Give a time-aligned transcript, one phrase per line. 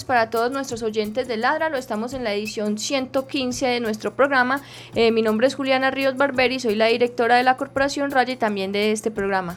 [0.00, 1.76] Tardes para todos nuestros oyentes de Ladralo.
[1.76, 4.60] Estamos en la edición 115 de nuestro programa.
[4.94, 8.36] Eh, mi nombre es Juliana Ríos Barberi, soy la directora de la Corporación Raya y
[8.36, 9.56] también de este programa.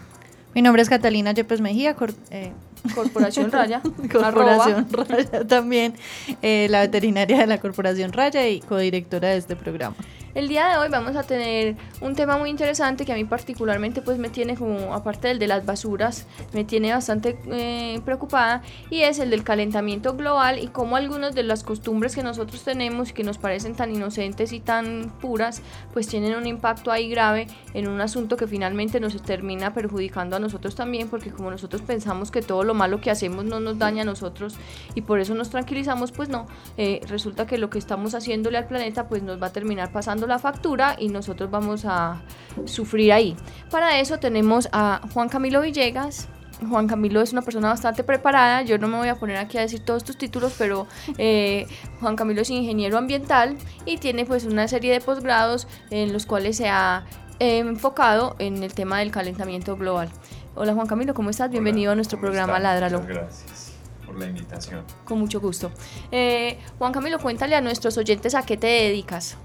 [0.54, 1.96] Mi nombre es Catalina Yepes Mejía,
[2.32, 2.52] eh,
[2.94, 3.82] Corporación Raya.
[4.12, 5.96] Corporación Raya también,
[6.42, 9.96] eh, la veterinaria de la Corporación Raya y codirectora de este programa.
[10.36, 14.02] El día de hoy vamos a tener un tema muy interesante que a mí particularmente
[14.02, 19.02] pues me tiene como, aparte del de las basuras, me tiene bastante eh, preocupada y
[19.02, 23.14] es el del calentamiento global y cómo algunas de las costumbres que nosotros tenemos y
[23.14, 25.62] que nos parecen tan inocentes y tan puras
[25.94, 27.46] pues tienen un impacto ahí grave
[27.76, 32.32] en un asunto que finalmente nos termina perjudicando a nosotros también porque como nosotros pensamos
[32.32, 34.56] que todo lo malo que hacemos no nos daña a nosotros
[34.96, 38.66] y por eso nos tranquilizamos pues no, eh, resulta que lo que estamos haciéndole al
[38.66, 42.22] planeta pues nos va a terminar pasando la factura y nosotros vamos a
[42.66, 43.36] sufrir ahí.
[43.70, 46.28] Para eso tenemos a Juan Camilo Villegas.
[46.70, 49.62] Juan Camilo es una persona bastante preparada, yo no me voy a poner aquí a
[49.62, 51.68] decir todos estos títulos, pero eh,
[52.00, 56.56] Juan Camilo es ingeniero ambiental y tiene pues una serie de posgrados en los cuales
[56.58, 57.06] se ha
[57.40, 60.10] enfocado en el tema del calentamiento global.
[60.56, 61.50] Hola Juan Camilo, ¿cómo estás?
[61.50, 63.02] Bienvenido a nuestro programa Ládralo.
[63.02, 63.74] Muchas gracias
[64.06, 64.84] por la invitación.
[65.04, 65.72] Con mucho gusto.
[66.12, 69.38] Eh, Juan Camilo, cuéntale a nuestros oyentes a qué te dedicas.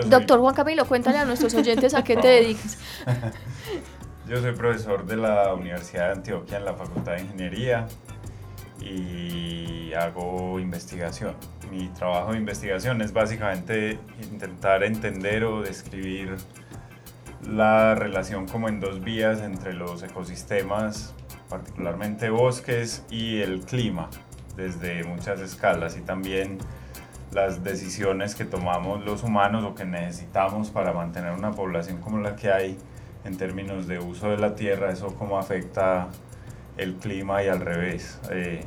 [0.00, 2.78] Doctor Juan Camilo, cuéntale a nuestros oyentes a qué te dedicas.
[4.28, 7.86] Yo soy profesor de la Universidad de Antioquia en la Facultad de Ingeniería
[8.80, 11.34] y hago investigación.
[11.70, 16.36] Mi trabajo de investigación es básicamente intentar entender o describir
[17.46, 21.14] la relación como en dos vías entre los ecosistemas,
[21.48, 24.08] particularmente bosques, y el clima,
[24.56, 26.58] desde muchas escalas y también
[27.32, 32.36] las decisiones que tomamos los humanos o que necesitamos para mantener una población como la
[32.36, 32.78] que hay
[33.24, 36.08] en términos de uso de la tierra, eso cómo afecta
[36.76, 38.18] el clima y al revés.
[38.30, 38.64] Eh,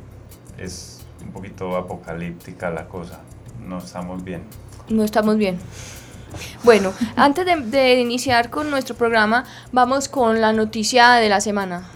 [0.58, 3.20] es un poquito apocalíptica la cosa,
[3.60, 4.42] no estamos bien.
[4.88, 5.58] No estamos bien.
[6.64, 11.88] Bueno, antes de, de iniciar con nuestro programa, vamos con la noticia de la semana.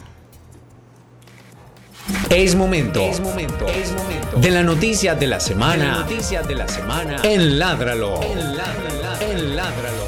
[2.30, 3.00] Es momento.
[3.00, 3.66] Es momento.
[3.66, 4.36] Es momento.
[4.36, 5.82] De la noticia de la semana.
[5.82, 7.16] De la noticia de la semana.
[7.24, 8.20] En Ládralo.
[8.22, 10.04] En Ládralo.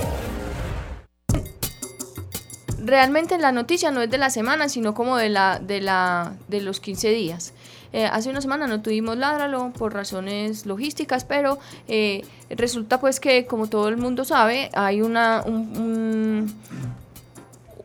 [2.78, 6.60] Realmente la noticia no es de la semana, sino como de la de la de
[6.60, 7.54] los 15 días.
[7.92, 11.58] Eh, hace una semana no tuvimos Ládralo por razones logísticas, pero
[11.88, 15.42] eh, resulta pues que como todo el mundo sabe, hay una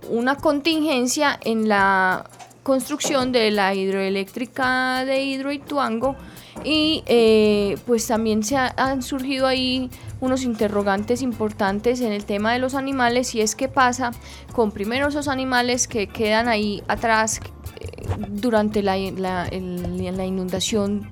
[0.10, 2.24] una contingencia en la
[2.68, 6.18] construcción de la hidroeléctrica de Hidroituango
[6.66, 9.90] y eh, pues también se han surgido ahí
[10.20, 14.12] unos interrogantes importantes en el tema de los animales y es qué pasa
[14.52, 17.40] con primero esos animales que quedan ahí atrás
[17.80, 21.10] eh, durante la, la, inundación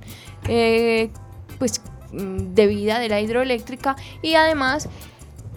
[0.49, 1.09] eh,
[1.57, 4.89] pues mm, debida de la hidroeléctrica y además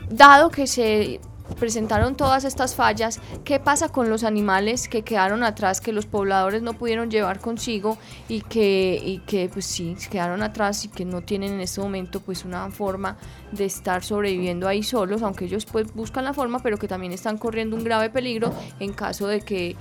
[0.09, 1.19] dado que se
[1.59, 6.63] presentaron todas estas fallas, ¿qué pasa con los animales que quedaron atrás, que los pobladores
[6.63, 7.99] no pudieron llevar consigo
[8.29, 12.21] y que, y que pues sí, quedaron atrás y que no tienen en este momento
[12.21, 13.17] pues una forma
[13.53, 17.39] de estar sobreviviendo ahí solos, aunque ellos pues buscan la forma, pero que también están
[17.39, 19.77] corriendo un grave peligro en caso de que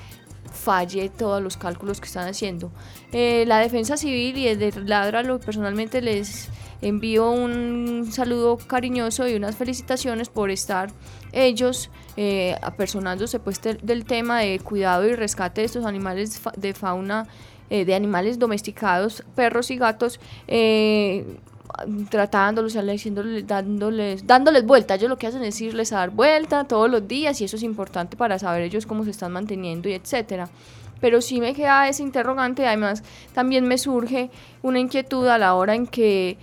[0.51, 2.71] falle todos los cálculos que están haciendo.
[3.11, 6.49] Eh, la defensa civil y desde Ladralo personalmente les
[6.81, 10.89] envío un saludo cariñoso y unas felicitaciones por estar
[11.31, 17.27] ellos eh, apersonándose pues del tema de cuidado y rescate de estos animales de fauna,
[17.69, 20.19] eh, de animales domesticados, perros y gatos.
[20.47, 21.25] Eh,
[22.09, 24.95] tratándolos, dándoles, dándoles vuelta.
[24.95, 27.63] Ellos lo que hacen es irles a dar vuelta todos los días y eso es
[27.63, 30.49] importante para saber ellos cómo se están manteniendo y etcétera.
[30.99, 33.03] Pero sí me queda ese interrogante, además
[33.33, 34.31] también me surge
[34.63, 36.37] una inquietud a la hora en que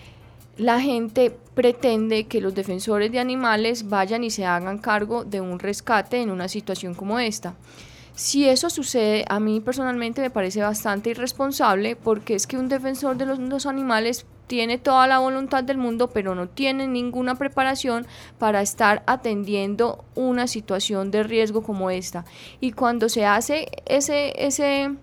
[0.56, 5.58] la gente pretende que los defensores de animales vayan y se hagan cargo de un
[5.58, 7.54] rescate en una situación como esta.
[8.14, 13.16] Si eso sucede, a mí personalmente me parece bastante irresponsable porque es que un defensor
[13.16, 18.06] de los, animales tiene toda la voluntad del mundo, pero no tiene ninguna preparación
[18.38, 22.24] para estar atendiendo una situación de riesgo como esta.
[22.60, 24.94] Y cuando se hace ese, ese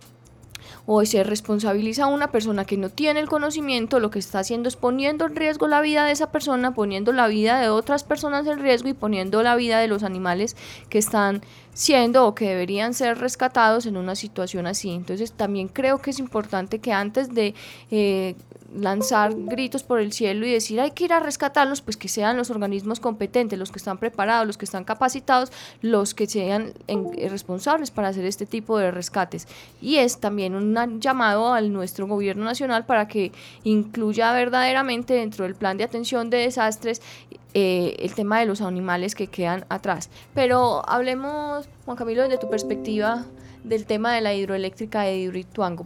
[0.86, 4.68] o se responsabiliza a una persona que no tiene el conocimiento, lo que está haciendo
[4.68, 8.48] es poniendo en riesgo la vida de esa persona, poniendo la vida de otras personas
[8.48, 10.56] en riesgo y poniendo la vida de los animales
[10.90, 11.42] que están
[11.74, 14.92] siendo o que deberían ser rescatados en una situación así.
[14.92, 17.54] Entonces también creo que es importante que antes de
[17.90, 18.36] eh,
[18.74, 22.38] lanzar gritos por el cielo y decir hay que ir a rescatarlos, pues que sean
[22.38, 25.52] los organismos competentes, los que están preparados, los que están capacitados,
[25.82, 26.74] los que sean
[27.30, 29.48] responsables para hacer este tipo de rescates.
[29.82, 33.32] Y es también un llamado al nuestro gobierno nacional para que
[33.64, 37.02] incluya verdaderamente dentro del plan de atención de desastres
[37.54, 40.10] eh, el tema de los animales que quedan atrás.
[40.34, 43.26] Pero hablemos, Juan Camilo, desde tu perspectiva
[43.64, 45.86] del tema de la hidroeléctrica de Hidroituango.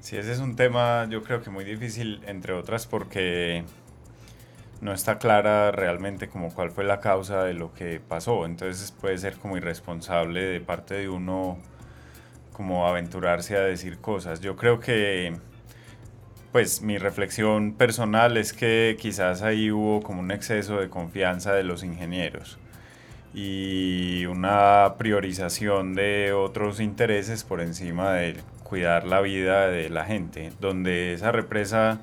[0.00, 3.64] Sí, ese es un tema yo creo que muy difícil, entre otras porque
[4.80, 8.46] no está clara realmente como cuál fue la causa de lo que pasó.
[8.46, 11.58] Entonces puede ser como irresponsable de parte de uno
[12.52, 14.40] como aventurarse a decir cosas.
[14.40, 15.36] Yo creo que
[16.52, 21.64] pues mi reflexión personal es que quizás ahí hubo como un exceso de confianza de
[21.64, 22.58] los ingenieros
[23.32, 30.52] y una priorización de otros intereses por encima de cuidar la vida de la gente,
[30.60, 32.00] donde esa represa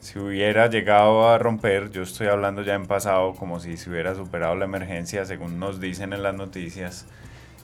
[0.00, 4.14] si hubiera llegado a romper, yo estoy hablando ya en pasado como si se hubiera
[4.14, 7.06] superado la emergencia, según nos dicen en las noticias,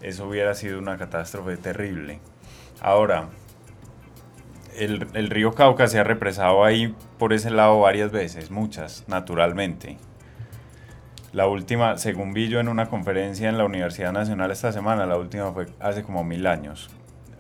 [0.02, 2.20] eso hubiera sido una catástrofe terrible.
[2.82, 3.31] Ahora,
[4.76, 9.96] el, río Cauca se ha represado ahí por ese lado varias veces, muchas, naturalmente.
[11.32, 15.19] La última, según vi yo en una conferencia en la Universidad Nacional esta semana, la
[15.19, 16.90] última fue hace como mil años.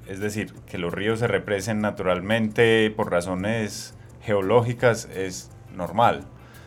[0.06, 6.24] Es decir, que los ríos se represen naturalmente por razones geológicas es normal.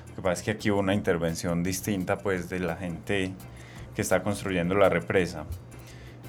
[0.10, 3.34] Lo que pasa es que aquí hubo una intervención distinta pues de la gente
[3.96, 5.46] que está construyendo la represa.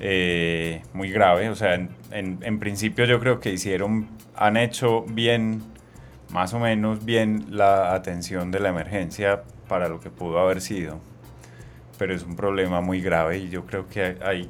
[0.03, 5.63] Eh, muy grave, o sea, en, en, principio yo creo que hicieron, han hecho bien,
[6.31, 11.01] más o menos bien la atención de la emergencia para lo que pudo haber sido,
[11.99, 14.49] pero es un problema muy grave y yo creo que hay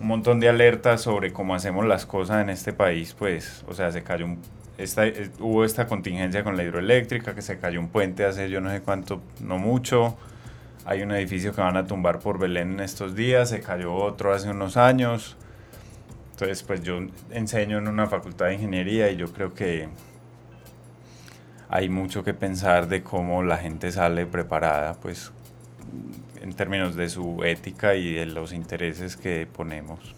[0.00, 3.92] un montón de alertas sobre cómo hacemos las cosas en este país, pues, o sea,
[3.92, 4.40] se cayó un,
[4.76, 8.60] esta, eh, hubo esta contingencia con la hidroeléctrica, que se cayó un puente hace yo
[8.60, 10.16] no sé cuánto, no mucho,
[10.86, 14.32] hay un edificio que van a tumbar por Belén en estos días, se cayó otro
[14.34, 15.36] hace unos años.
[16.32, 16.98] Entonces, pues yo
[17.30, 19.88] enseño en una facultad de ingeniería y yo creo que
[21.68, 25.32] hay mucho que pensar de cómo la gente sale preparada, pues
[26.42, 30.14] en términos de su ética y de los intereses que ponemos.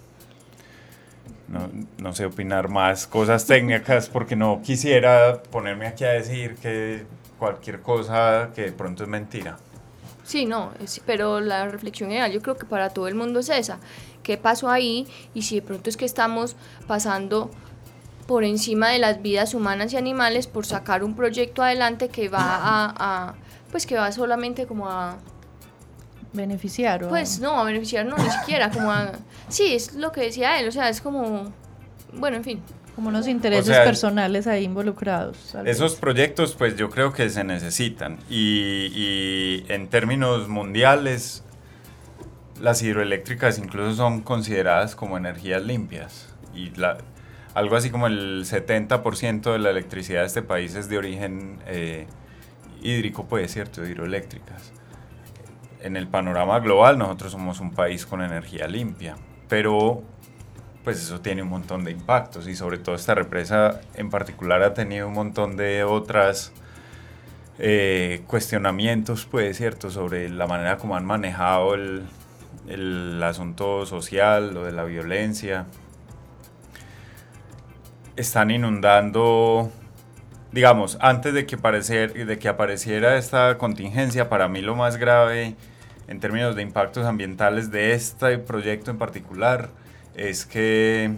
[1.48, 7.04] No, no, sé opinar más cosas técnicas porque no quisiera ponerme aquí a decir que
[7.38, 9.56] cualquier cosa que de pronto es mentira.
[10.26, 10.72] Sí, no,
[11.06, 13.78] pero la reflexión general yo creo que para todo el mundo es esa.
[14.24, 15.06] ¿Qué pasó ahí?
[15.34, 16.56] Y si de pronto es que estamos
[16.88, 17.48] pasando
[18.26, 22.40] por encima de las vidas humanas y animales por sacar un proyecto adelante que va
[22.42, 23.34] a,
[23.70, 25.16] pues que va solamente como a
[26.32, 29.12] beneficiar o pues no a beneficiar no ni siquiera como a
[29.48, 31.50] sí es lo que decía él o sea es como
[32.12, 32.62] bueno en fin
[32.96, 35.54] como unos intereses personales ahí involucrados.
[35.66, 41.44] Esos proyectos pues yo creo que se necesitan y, y, en términos mundiales
[42.58, 46.96] las hidroeléctricas incluso son consideradas como energías limpias y la,
[47.52, 52.06] algo así como el 70% de la electricidad de este país es de origen eh,
[52.82, 54.72] hídrico, pues cierto, hidroeléctricas.
[55.82, 59.16] En el panorama global nosotros somos un país con energía limpia,
[59.48, 60.02] pero
[60.86, 64.72] pues eso tiene un montón de impactos y sobre todo esta represa en particular ha
[64.72, 66.52] tenido un montón de otras
[67.58, 74.70] eh, cuestionamientos, pues cierto, sobre la manera como han manejado el, asunto social, lo de
[74.70, 75.66] la violencia.
[78.14, 79.72] Están inundando,
[80.52, 85.56] digamos, antes de que, de que apareciera esta contingencia, para mí lo más grave
[86.06, 89.70] en términos de impactos ambientales de este proyecto en particular,
[90.16, 91.12] es que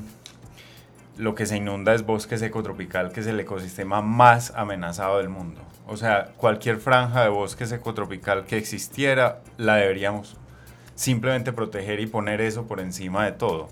[1.16, 5.28] lo que se inunda es bosque seco tropical, que es el ecosistema más amenazado del
[5.28, 5.60] mundo.
[5.86, 10.36] O sea, cualquier franja de bosque seco tropical que existiera, la deberíamos
[10.96, 13.68] simplemente proteger y poner eso por encima de todo.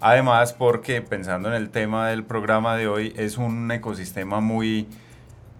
[0.00, 4.86] Además, porque pensando en el tema del programa de hoy, es un ecosistema muy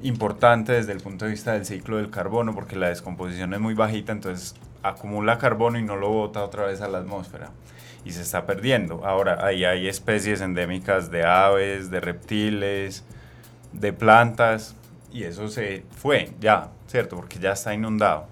[0.02, 3.73] importante desde el punto de vista del ciclo del carbono, porque la descomposición es muy
[3.73, 7.50] bajita, entonces acumula carbono y no lo bota otra vez a la atmósfera
[8.06, 9.04] y se está perdiendo.
[9.04, 13.04] Ahora, ahí hay especies endémicas de aves, de reptiles,
[13.72, 14.76] de plantas,
[15.12, 17.16] y eso se fue ya, ¿cierto?
[17.16, 18.28] Porque ya está inundado.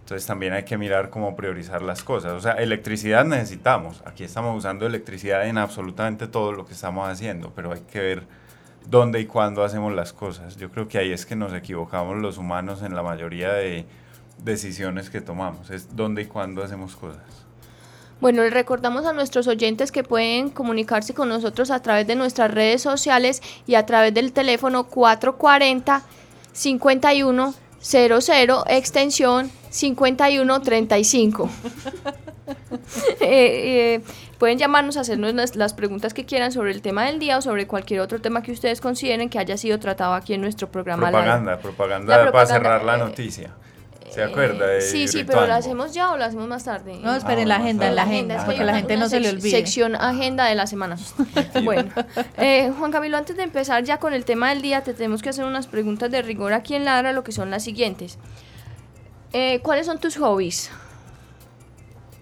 [0.00, 2.32] Entonces también hay que mirar cómo priorizar las cosas.
[2.32, 4.02] O sea, electricidad necesitamos.
[4.04, 8.26] Aquí estamos usando electricidad en absolutamente todo lo que estamos haciendo, pero hay que ver
[8.86, 10.58] dónde y cuándo hacemos las cosas.
[10.58, 13.86] Yo creo que ahí es que nos equivocamos los humanos en la mayoría de
[14.36, 15.70] decisiones que tomamos.
[15.70, 17.43] Es dónde y cuándo hacemos cosas.
[18.20, 22.50] Bueno, les recordamos a nuestros oyentes que pueden comunicarse con nosotros a través de nuestras
[22.50, 26.02] redes sociales y a través del teléfono 440
[26.52, 27.54] 51
[27.84, 31.50] 00 extensión 5135.
[33.20, 34.00] eh, eh,
[34.38, 37.42] pueden llamarnos a hacernos las, las, preguntas que quieran sobre el tema del día o
[37.42, 41.10] sobre cualquier otro tema que ustedes consideren que haya sido tratado aquí en nuestro programa.
[41.10, 43.50] Propaganda, propaganda, propaganda para cerrar la noticia.
[44.14, 44.80] ¿Se acuerda?
[44.80, 46.98] Sí, sí, pero ¿lo hacemos ya o lo hacemos más tarde?
[47.02, 49.28] No, esperen ah, la agenda, en la agenda, agenda porque la gente no se le
[49.28, 49.50] olvide.
[49.50, 50.96] Sección agenda de la semana.
[51.64, 51.90] bueno,
[52.36, 55.30] eh, Juan Camilo, antes de empezar ya con el tema del día, te tenemos que
[55.30, 58.18] hacer unas preguntas de rigor aquí en Ladra, lo que son las siguientes.
[59.32, 60.70] Eh, ¿Cuáles son tus hobbies?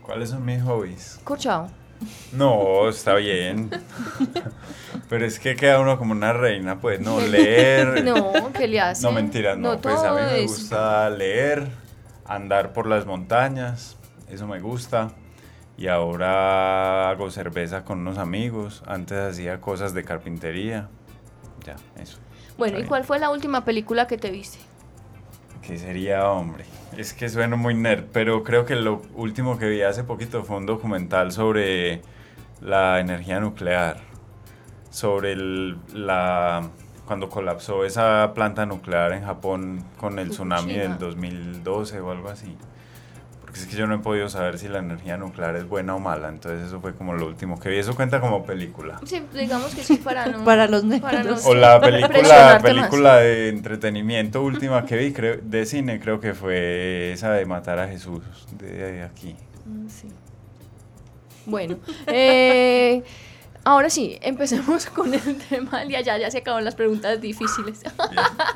[0.01, 1.21] ¿Cuáles son mis hobbies?
[1.25, 1.69] Corchado.
[2.33, 3.71] No, está bien.
[5.09, 8.03] Pero es que queda uno como una reina, pues, no, leer.
[8.13, 9.03] No, ¿qué le hace?
[9.03, 9.79] No, mentira, no.
[9.81, 11.69] pues a mí me gusta leer,
[12.35, 13.97] andar por las montañas,
[14.29, 15.11] eso me gusta.
[15.77, 18.83] Y ahora hago cerveza con unos amigos.
[18.87, 20.89] Antes hacía cosas de carpintería.
[21.65, 22.19] Ya, eso.
[22.59, 24.59] Bueno, ¿y cuál fue la última película que te viste?
[25.63, 26.65] ¿Qué sería, hombre?
[26.97, 30.57] Es que suena muy nerd, pero creo que lo último que vi hace poquito fue
[30.57, 32.03] un documental sobre
[32.61, 33.99] la energía nuclear,
[34.91, 36.69] sobre el, la
[37.07, 42.57] cuando colapsó esa planta nuclear en Japón con el tsunami del 2012 o algo así.
[43.41, 45.99] Porque es que yo no he podido saber si la energía nuclear es buena o
[45.99, 47.77] mala, entonces eso fue como lo último que vi.
[47.77, 48.99] Eso cuenta como película.
[49.05, 50.45] Sí, digamos que sí, para no...
[50.45, 55.67] para los para no, O la película, película de entretenimiento última que vi, creo, de
[55.67, 58.23] cine, creo que fue esa de Matar a Jesús,
[58.59, 59.37] de aquí.
[59.67, 60.09] Mm, sí.
[61.45, 63.03] Bueno, eh...
[63.65, 66.01] Ahora sí, empecemos con el tema del día.
[66.01, 67.83] Ya, ya se acabaron las preguntas difíciles.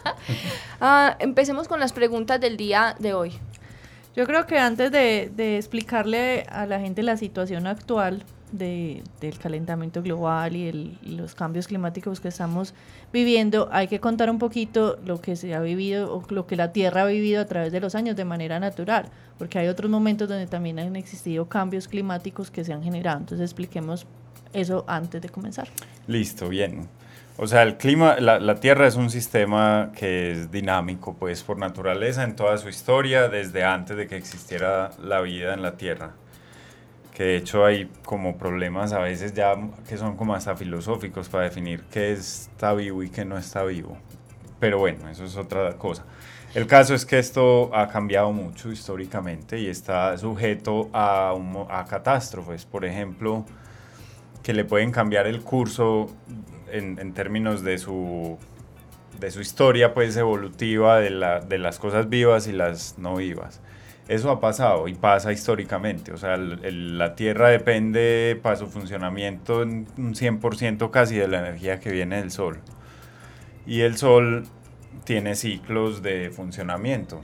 [0.80, 3.32] ah, empecemos con las preguntas del día de hoy.
[4.14, 9.38] Yo creo que antes de, de explicarle a la gente la situación actual de, del
[9.38, 12.75] calentamiento global y, el, y, los cambios climáticos que estamos
[13.12, 16.72] viviendo, hay que contar un poquito lo que se ha vivido o lo que la
[16.72, 20.28] Tierra ha vivido a través de los años de manera natural, porque hay otros momentos
[20.28, 23.18] donde también han existido cambios climáticos que se han generado.
[23.18, 24.06] Entonces expliquemos
[24.56, 25.68] eso antes de comenzar.
[26.06, 26.88] Listo, bien.
[27.38, 32.25] O sea, el clima, la, Tierra es un sistema que es dinámico, pues por naturaleza
[32.25, 36.12] en toda su historia, desde antes de que existiera la vida en la Tierra.
[37.14, 39.54] Que de hecho hay como problemas a veces ya
[39.86, 43.98] que son como hasta filosóficos para definir qué está vivo y qué no está vivo.
[44.58, 46.04] Pero bueno, eso es otra cosa.
[46.54, 52.64] El caso es que esto ha cambiado mucho históricamente y está sujeto a catástrofes.
[52.64, 53.44] Por ejemplo,
[54.46, 56.06] que le pueden cambiar el curso
[56.70, 58.38] en, términos de su,
[59.18, 63.60] de su historia pues evolutiva de, la, de las cosas vivas y las no vivas.
[64.06, 66.12] Eso ha pasado y pasa históricamente.
[66.12, 71.80] O sea, la Tierra depende para su funcionamiento en un 100% casi de la energía
[71.80, 72.60] que viene del Sol.
[73.66, 74.46] Y el Sol
[75.02, 77.20] tiene ciclos de funcionamiento.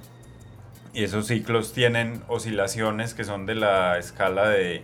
[0.92, 4.82] Y esos ciclos tienen oscilaciones que son de la escala de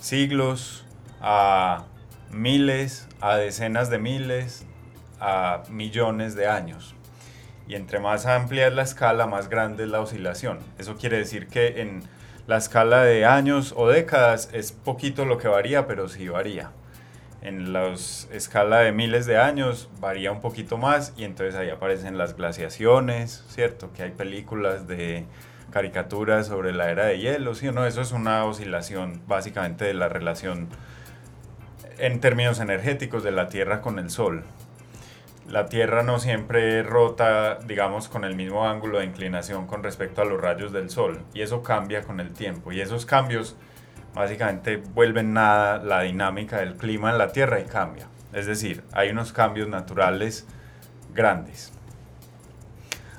[0.00, 0.83] siglos,
[1.26, 1.86] a
[2.30, 4.66] miles, a decenas de miles,
[5.20, 6.94] a millones de años.
[7.66, 10.58] Y entre más amplia es la escala, más grande es la oscilación.
[10.76, 12.02] Eso quiere decir que en
[12.46, 16.72] la escala de años o décadas es poquito lo que varía, pero sí varía.
[17.40, 17.94] En la
[18.30, 23.44] escala de miles de años varía un poquito más y entonces ahí aparecen las glaciaciones,
[23.48, 23.94] ¿cierto?
[23.94, 25.24] Que hay películas de
[25.70, 27.86] caricaturas sobre la era de hielo, ¿sí o no?
[27.86, 30.68] Eso es una oscilación básicamente de la relación
[31.98, 34.44] en términos energéticos de la Tierra con el Sol.
[35.48, 40.24] La Tierra no siempre rota, digamos, con el mismo ángulo de inclinación con respecto a
[40.24, 43.56] los rayos del Sol, y eso cambia con el tiempo, y esos cambios
[44.14, 48.08] básicamente vuelven nada la dinámica del clima en la Tierra y cambia.
[48.32, 50.46] Es decir, hay unos cambios naturales
[51.12, 51.72] grandes.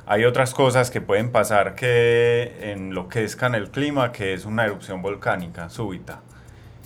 [0.08, 5.70] Hay otras cosas que pueden pasar que enloquezcan el clima, que es una erupción volcánica
[5.70, 6.22] súbita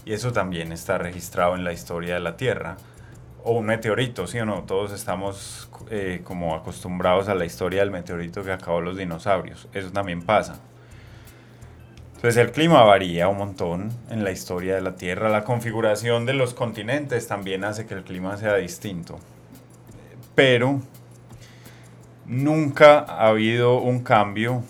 [0.10, 2.78] y eso también está registrado en la historia de la Tierra.
[3.44, 4.64] O un meteorito, ¿sí o no?
[4.64, 9.68] Todos estamos eh, como acostumbrados a la historia del meteorito que acabó los dinosaurios.
[9.72, 10.62] Eso también pasa.
[12.16, 15.30] Entonces el clima varía un montón en la historia de la Tierra.
[15.30, 19.20] La configuración de los continentes también hace que el clima sea distinto.
[20.34, 20.82] Pero
[22.26, 24.64] nunca ha habido un cambio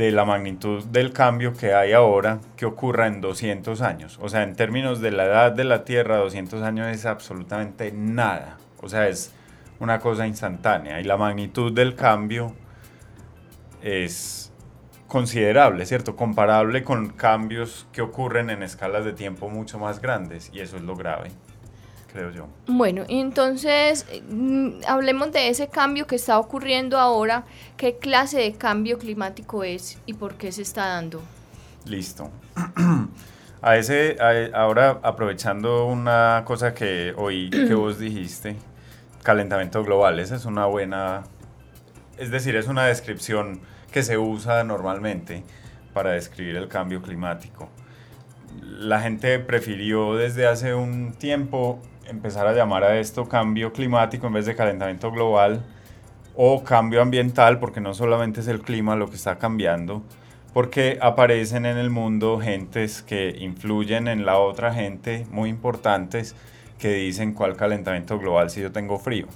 [0.00, 4.18] de la magnitud del cambio que hay ahora que ocurra en 200 años.
[4.22, 8.56] O sea, en términos de la edad de la Tierra, 200 años es absolutamente nada.
[8.80, 9.34] O sea, es
[9.78, 11.00] una cosa instantánea.
[11.00, 12.54] Y la magnitud del cambio
[13.82, 14.50] es
[15.06, 16.16] considerable, ¿cierto?
[16.16, 20.50] Comparable con cambios que ocurren en escalas de tiempo mucho más grandes.
[20.54, 21.30] Y eso es lo grave
[22.12, 22.48] creo yo.
[22.66, 27.44] Bueno, entonces mm, hablemos de ese cambio que está ocurriendo ahora.
[27.76, 31.22] ¿Qué clase de cambio climático es y por qué se está dando?
[31.84, 32.30] Listo.
[33.62, 34.16] A ese,
[34.54, 38.56] ahora aprovechando una cosa que hoy que vos dijiste,
[39.22, 41.24] calentamiento global, esa es una buena,
[42.16, 43.60] es decir, es una descripción
[43.92, 45.44] que se usa normalmente
[45.92, 47.68] para describir el cambio climático.
[48.62, 54.32] La gente prefirió desde hace un tiempo empezar a llamar a esto cambio climático en
[54.32, 55.62] vez de calentamiento global
[56.34, 60.02] o cambio ambiental, porque no solamente es el clima lo que está cambiando,
[60.52, 66.34] porque aparecen en el mundo gentes que influyen en la otra gente, muy importantes,
[66.78, 69.26] que dicen cuál calentamiento global si yo tengo frío.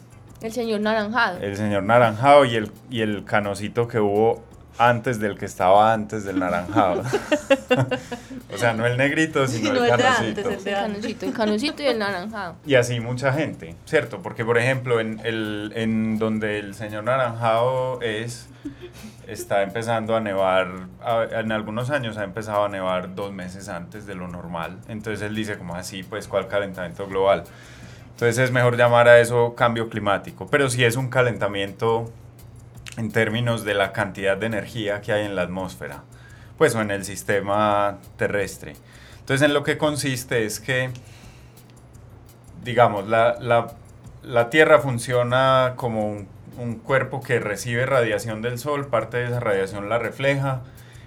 [0.40, 1.40] El señor naranjado.
[1.40, 4.42] El señor naranjado y el, y el canocito que hubo
[4.78, 7.02] antes del que estaba antes del naranjado.
[8.52, 10.50] o sea, no el negrito, sino el canocito.
[10.50, 11.26] el, canocito.
[11.26, 12.56] El canocito y el naranjado.
[12.66, 14.22] Y así mucha gente, ¿cierto?
[14.22, 18.48] Porque, por ejemplo, en, el, en donde el señor naranjado es,
[19.28, 20.68] está empezando a nevar,
[21.30, 24.78] en algunos años ha empezado a nevar dos meses antes de lo normal.
[24.88, 27.44] Entonces él dice como así, pues, ¿cuál calentamiento global?
[28.10, 30.46] Entonces es mejor llamar a eso cambio climático.
[30.46, 32.12] Pero si es un calentamiento
[32.96, 36.02] en términos de la cantidad de energía que hay en la atmósfera,
[36.58, 38.74] pues o en el sistema terrestre.
[39.20, 40.90] Entonces, en lo que consiste es que,
[42.62, 43.68] digamos, la, la,
[44.22, 49.40] la Tierra funciona como un, un, cuerpo que recibe radiación del Sol, parte de esa
[49.40, 50.62] radiación la refleja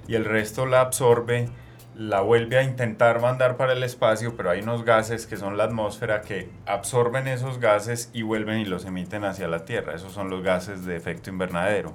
[0.08, 1.50] y el resto la absorbe
[1.98, 5.64] la vuelve a intentar mandar para el espacio, pero hay unos gases que son la
[5.64, 9.96] atmósfera que absorben esos gases y vuelven y los emiten hacia la Tierra.
[9.96, 11.94] Esos son los gases de efecto invernadero.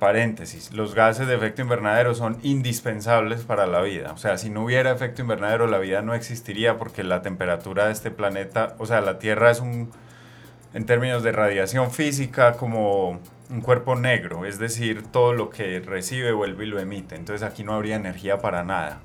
[0.00, 4.12] Paréntesis, los gases de efecto invernadero son indispensables para la vida.
[4.12, 7.92] O sea, si no hubiera efecto invernadero, la vida no existiría porque la temperatura de
[7.92, 9.92] este planeta, o sea, la Tierra es un,
[10.74, 16.32] en términos de radiación física, como un cuerpo negro, es decir, todo lo que recibe
[16.32, 17.16] vuelve y lo emite.
[17.16, 19.00] Entonces aquí no habría energía para nada.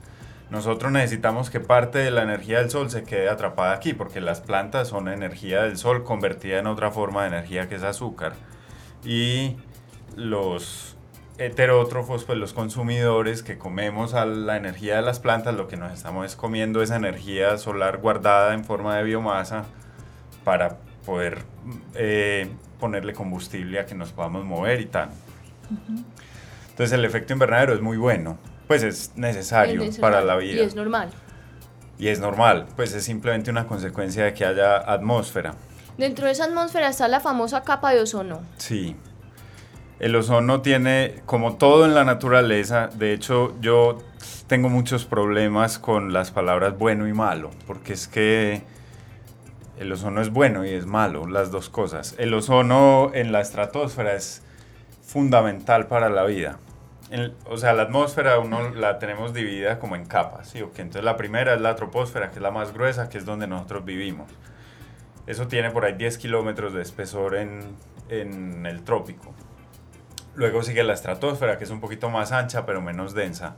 [0.51, 4.41] Nosotros necesitamos que parte de la energía del sol se quede atrapada aquí, porque las
[4.41, 8.33] plantas son energía del sol convertida en otra forma de energía que es azúcar.
[9.03, 9.57] Y
[10.15, 10.95] los
[11.39, 15.91] heterótrofos, pues los consumidores que comemos a la energía de las plantas, lo que nos
[15.91, 19.65] estamos es comiendo esa energía solar guardada en forma de biomasa
[20.43, 21.43] para poder
[21.95, 22.49] eh,
[22.85, 25.09] ponerle combustible a que nos podamos mover y tal.
[26.69, 30.61] Entonces el efecto invernadero es muy bueno, pues es necesario, para la vida.
[30.61, 31.09] Y es normal.
[31.97, 35.55] Y es normal, pues es simplemente una consecuencia de que haya atmósfera.
[35.97, 38.41] Dentro de esa atmósfera está la famosa capa de ozono.
[38.57, 38.95] Sí.
[39.97, 43.97] El ozono tiene, como todo en la naturaleza, de hecho yo
[44.45, 48.61] tengo muchos problemas con las palabras bueno y malo, porque es que
[49.77, 52.15] el ozono es bueno y es malo, las dos cosas.
[52.17, 54.41] El ozono en la estratosfera es
[55.01, 56.59] fundamental para la vida.
[57.45, 60.59] o sea, la atmósfera uno la tenemos dividida como en capas, ¿sí?
[60.59, 63.85] Entonces la primera es la troposfera, que es la más gruesa, que es donde nosotros
[63.85, 64.29] vivimos.
[65.27, 67.75] Eso tiene por ahí 10 kilómetros de espesor en,
[68.09, 69.33] en el trópico.
[70.35, 73.55] Luego sigue la estratosfera, que es un poquito más ancha, pero menos densa.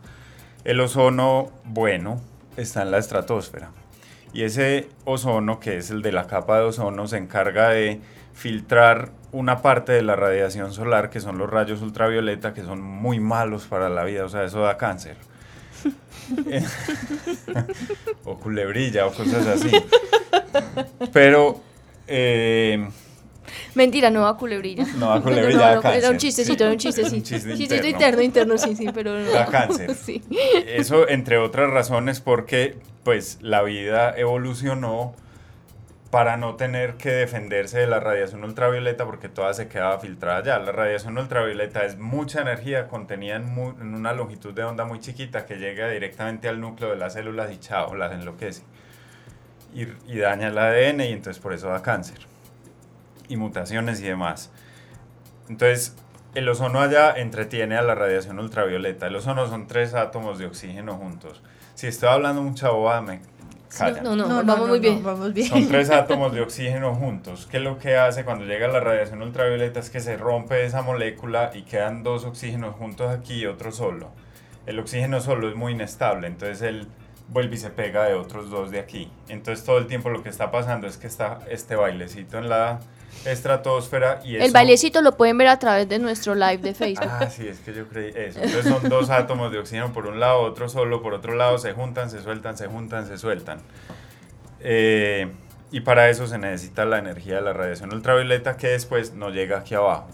[0.63, 2.21] El ozono bueno
[2.55, 3.71] está en la estratosfera.
[4.33, 8.01] Y ese ozono, que es el de la capa de ozono, se encarga de
[8.33, 13.19] filtrar una parte de la radiación solar, que son los rayos ultravioleta, que son muy
[13.19, 15.17] malos para la vida, o sea, eso da cáncer.
[18.25, 19.71] o culebrilla o cosas así.
[21.11, 21.61] Pero...
[22.07, 22.87] Eh,
[23.75, 24.85] Mentira, no va culebrilla.
[24.97, 25.75] No va culebrilla.
[25.81, 27.15] No, era un chistecito, era un chistecito.
[27.15, 28.21] un chistecito interno.
[28.21, 29.93] interno, sí, sí, pero Da cáncer.
[30.05, 30.21] Sí.
[30.65, 35.15] Eso, entre otras razones, porque pues la vida evolucionó
[36.11, 40.59] para no tener que defenderse de la radiación ultravioleta porque toda se quedaba filtrada ya.
[40.59, 45.55] La radiación ultravioleta es mucha energía contenida en, una longitud de onda muy chiquita que
[45.55, 48.63] llega directamente al núcleo de las células y chao, las enloquece.
[49.73, 52.19] Y, y daña el ADN y entonces por eso da cáncer.
[53.29, 54.51] Y mutaciones y demás.
[55.47, 55.95] Entonces,
[56.35, 59.07] el ozono allá entretiene a la radiación ultravioleta.
[59.07, 61.41] El ozono son tres átomos de oxígeno juntos
[61.77, 63.21] si estoy hablando mucha bobada, me
[63.77, 64.03] callan.
[64.03, 65.03] No, no, vamos muy bien.
[65.03, 65.47] vamos bien.
[65.47, 67.47] Son tres átomos de oxígeno juntos.
[67.51, 69.79] ¿Qué es lo que hace cuando llega la radiación ultravioleta?
[69.79, 74.09] Es que se rompe esa molécula y quedan dos oxígenos juntos aquí y otro solo.
[74.65, 76.87] El oxígeno solo es muy inestable, entonces él
[77.29, 79.11] vuelve y se pega de otros dos de aquí.
[79.29, 82.79] Entonces todo el tiempo lo que está pasando es que está este bailecito en la
[83.25, 87.07] estratosfera y El eso- bailecito lo pueden ver a través de nuestro live de Facebook.
[87.09, 88.39] Ah, sí, es que yo creí eso.
[88.41, 91.73] Entonces son dos átomos de oxígeno por un lado, otro solo por otro lado, se
[91.73, 93.59] juntan, se sueltan, se juntan, se sueltan.
[94.59, 95.31] Eh,
[95.71, 99.57] y para eso se necesita la energía de la radiación ultravioleta que después no llega
[99.59, 100.07] aquí abajo.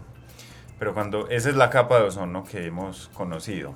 [0.79, 3.75] Pero cuando esa es la capa de ozono que hemos conocido.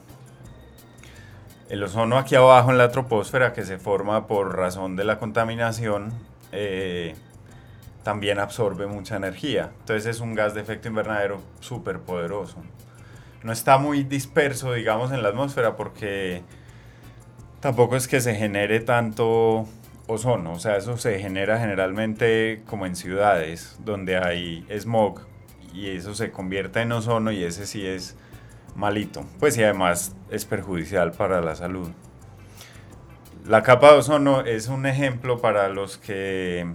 [1.70, 6.14] El ozono aquí abajo en la troposfera que se forma por razón de la contaminación
[6.52, 7.16] eh,
[8.08, 9.72] también absorbe mucha energía.
[9.82, 12.56] Entonces es un gas de efecto invernadero súper poderoso.
[13.44, 16.42] No está muy disperso, digamos, en la atmósfera porque
[17.60, 19.66] tampoco es que se genere tanto
[20.08, 20.54] ozono.
[20.54, 25.24] O sea, eso se genera generalmente como en ciudades donde hay smog
[25.74, 28.16] y eso se convierte en ozono y ese sí es
[28.74, 29.26] malito.
[29.38, 31.90] Pues y además es perjudicial para la salud.
[33.46, 36.74] La capa de ozono es un ejemplo para los que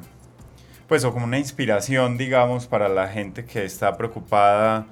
[0.93, 4.85] pues o como una inspiración, digamos, para la gente que está preocupada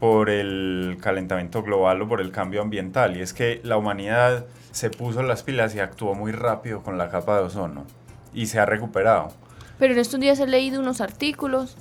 [0.00, 3.18] por el calentamiento global o por el cambio ambiental.
[3.18, 7.10] Y es que la humanidad se puso las pilas y actuó muy rápido con la
[7.10, 7.84] capa de ozono
[8.32, 9.30] y se ha recuperado.
[9.78, 11.76] Pero en estos días he leído unos artículos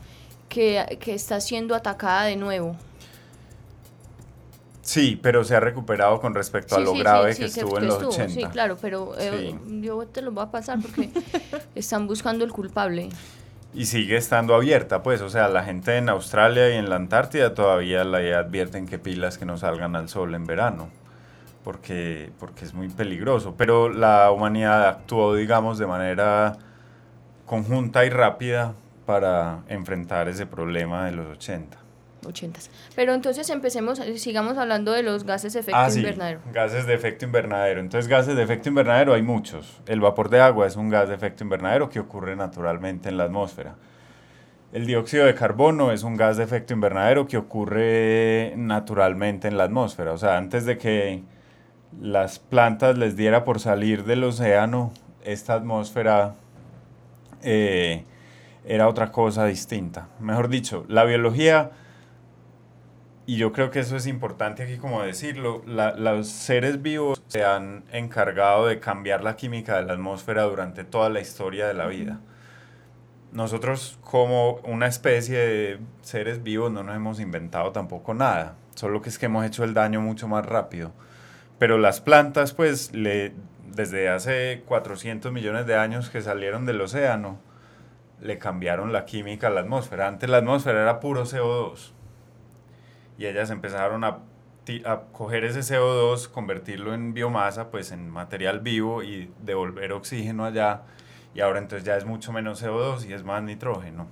[0.50, 2.76] que, que está siendo atacada de nuevo.
[4.82, 7.78] Sí, pero se ha recuperado con respecto a Sí, lo sí, grave sí, que estuvo
[7.78, 8.34] en los estuvo, 80.
[8.34, 11.10] Sí, claro, pero eh, yo te lo voy a pasar porque
[11.76, 13.08] están buscando el culpable.
[13.76, 17.54] Y sigue estando abierta, pues, o sea, la gente en Australia y en la Antártida
[17.54, 20.88] todavía le advierten que pilas que no salgan al sol en verano,
[21.62, 23.56] porque, porque es muy peligroso.
[23.58, 26.58] Pero la humanidad actuó, digamos, de manera
[27.46, 31.78] conjunta y rápida para enfrentar ese problema de los 80.
[32.26, 32.60] 80.
[32.96, 36.40] Pero entonces empecemos, eh, sigamos hablando de los gases de efecto Ah, sí, invernadero.
[36.52, 37.80] gases de efecto invernadero.
[37.82, 39.82] Entonces, gases de efecto invernadero hay muchos.
[39.88, 43.26] El vapor de agua es un gas de efecto invernadero que ocurre naturalmente en la
[43.26, 43.76] atmósfera.
[44.74, 49.64] El dióxido de carbono es un gas de efecto invernadero que ocurre naturalmente en la
[49.66, 50.12] atmósfera.
[50.12, 51.24] O sea, antes de que
[52.02, 54.92] las plantas les diera por salir del océano,
[55.24, 56.36] esta atmósfera
[57.42, 58.04] eh,
[58.66, 60.10] era otra cosa distinta.
[60.20, 61.72] Mejor dicho, la biología
[63.28, 67.44] y yo creo que eso es importante aquí como decirlo, la- los seres vivos se
[67.44, 71.88] han encargado de cambiar la química de la atmósfera durante toda la historia de la
[71.88, 72.20] vida.
[73.32, 79.10] Nosotros como una especie de seres vivos no nos hemos inventado tampoco nada, solo que
[79.10, 80.92] es que hemos hecho el daño mucho más rápido.
[81.60, 83.34] Pero las plantas pues le,
[83.76, 87.40] desde hace 400 millones de años que salieron del océano,
[88.22, 90.08] le cambiaron la química a la atmósfera.
[90.08, 91.92] Antes la atmósfera era puro CO2
[93.18, 94.20] y ellas empezaron a,
[94.86, 100.84] a coger ese CO2, convertirlo en biomasa, pues en material vivo y devolver oxígeno allá.
[101.34, 104.08] Y ahora entonces ya es mucho menos CO2 y es más nitrógeno.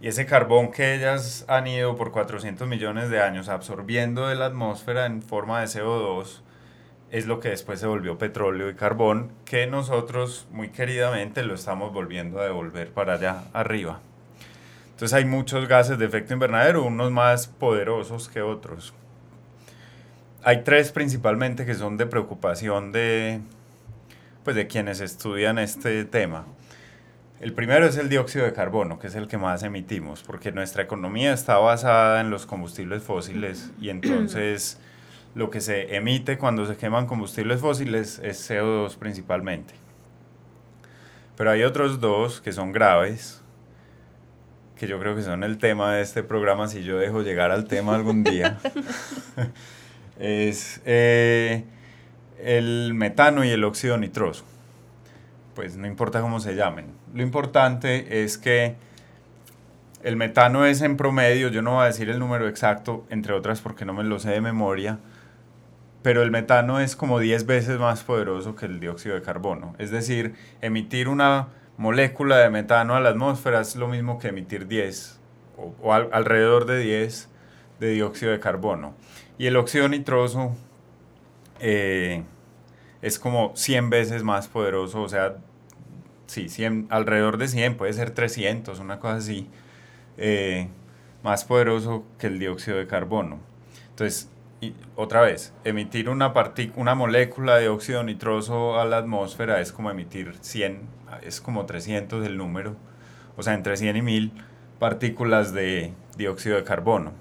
[0.00, 4.46] Y ese carbón que ellas han ido por 400 millones de años absorbiendo de la
[4.46, 6.42] atmósfera en forma de CO2
[7.10, 11.92] es lo que después se volvió petróleo y carbón que nosotros muy queridamente lo estamos
[11.92, 14.00] volviendo a devolver para allá arriba.
[14.96, 18.94] Entonces hay muchos gases de efecto invernadero, unos más poderosos que otros.
[20.42, 23.42] Hay tres principalmente que son de preocupación de,
[24.42, 26.46] pues de quienes estudian este tema.
[27.42, 30.84] El primero es el dióxido de carbono, que es el que más emitimos, porque nuestra
[30.84, 34.80] economía está basada en los combustibles fósiles y entonces
[35.34, 39.74] lo que se emite cuando se queman combustibles fósiles es CO2 principalmente.
[41.36, 43.42] Pero hay otros dos que son graves,
[44.76, 47.64] que yo creo que son el tema de este programa, si yo dejo llegar al
[47.64, 48.58] tema algún día.
[50.18, 51.64] es eh,
[52.42, 54.44] el metano y el óxido nitroso.
[55.54, 56.86] Pues no importa cómo se llamen.
[57.14, 58.76] Lo importante es que
[60.02, 63.62] el metano es en promedio, yo no voy a decir el número exacto, entre otras
[63.62, 64.98] porque no me lo sé de memoria,
[66.02, 69.74] pero el metano es como 10 veces más poderoso que el dióxido de carbono.
[69.78, 74.66] Es decir, emitir una molécula de metano a la atmósfera es lo mismo que emitir
[74.66, 75.20] 10
[75.58, 77.28] o, o al- alrededor de 10
[77.80, 78.94] de dióxido de carbono.
[79.38, 80.52] Y el óxido nitroso
[81.60, 82.22] eh,
[83.02, 85.36] es como 100 veces más poderoso, o sea,
[86.26, 89.48] sí, 100, alrededor de 100, puede ser 300, una cosa así,
[90.18, 90.68] eh,
[91.22, 93.40] más poderoso que el dióxido de carbono.
[93.90, 96.32] Entonces, y otra vez, emitir una,
[96.76, 100.80] una molécula de óxido nitroso a la atmósfera es como emitir 100,
[101.22, 102.76] es como 300 el número,
[103.36, 104.32] o sea, entre 100 y 1000
[104.78, 107.12] partículas de dióxido de carbono.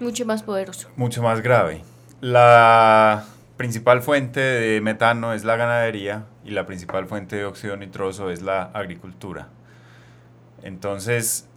[0.00, 0.88] Mucho más poderoso.
[0.96, 1.82] Mucho más grave.
[2.20, 3.24] La
[3.56, 8.42] principal fuente de metano es la ganadería y la principal fuente de óxido nitroso es
[8.42, 9.48] la agricultura.
[10.62, 11.48] Entonces,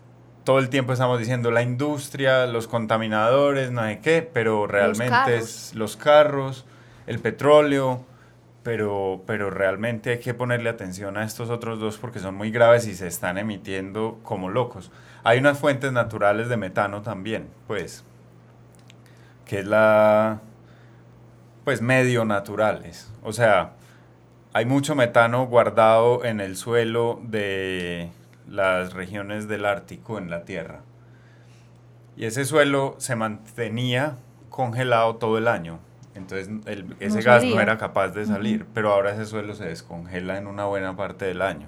[0.43, 5.75] todo el tiempo estamos diciendo la industria, los contaminadores, no sé qué, pero realmente es
[5.75, 6.65] los carros,
[7.07, 8.05] el petróleo,
[8.63, 12.87] pero, pero realmente hay que ponerle atención a estos otros dos porque son muy graves
[12.87, 14.91] y se están emitiendo como locos.
[15.23, 18.03] Hay unas fuentes naturales de metano también, pues,
[19.45, 20.41] que es la,
[21.63, 23.11] pues, medio naturales.
[23.23, 23.73] O sea,
[24.53, 28.09] hay mucho metano guardado en el suelo de
[28.47, 30.81] las regiones del Ártico en la Tierra.
[32.17, 34.17] Y ese suelo se mantenía
[34.49, 35.79] congelado todo el año.
[36.19, 36.49] Entonces
[36.99, 40.65] ese gas no era capaz de salir, pero ahora ese suelo se descongela en una
[40.65, 41.67] buena parte del año,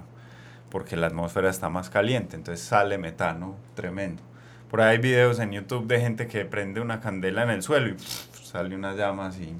[0.69, 4.21] porque la atmósfera está más caliente, entonces sale metano tremendo.
[4.69, 7.89] Por ahí hay videos en YouTube de gente que prende una candela en el suelo
[7.89, 9.53] y sale una llama así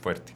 [0.00, 0.34] fuerte.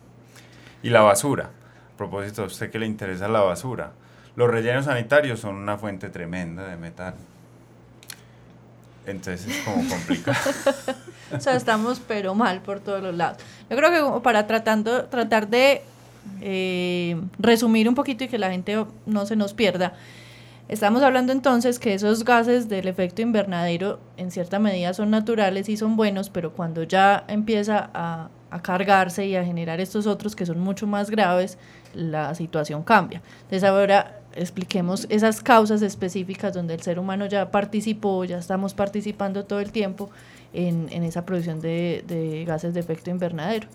[0.83, 1.51] Y la basura.
[1.95, 3.93] A propósito, a usted que le interesa la basura.
[4.35, 7.19] Los rellenos sanitarios son una fuente tremenda de metano.
[9.07, 10.39] Entonces es como complicado.
[11.33, 13.39] o sea, estamos pero mal por todos los lados.
[13.69, 15.83] Yo creo que para tratando, tratar de
[16.41, 19.95] eh, resumir un poquito y que la gente no se nos pierda,
[20.69, 25.77] estamos hablando entonces que esos gases del efecto invernadero en cierta medida son naturales y
[25.77, 30.47] son buenos, pero cuando ya empieza a, a cargarse y a generar estos otros que
[30.47, 31.59] son mucho más graves,
[31.95, 33.23] la situación cambia.
[33.43, 39.45] Entonces ahora expliquemos esas causas específicas donde el ser humano ya participó, ya estamos participando
[39.45, 40.11] todo el tiempo
[40.53, 43.69] en, esa producción de, gases de efecto invernadero.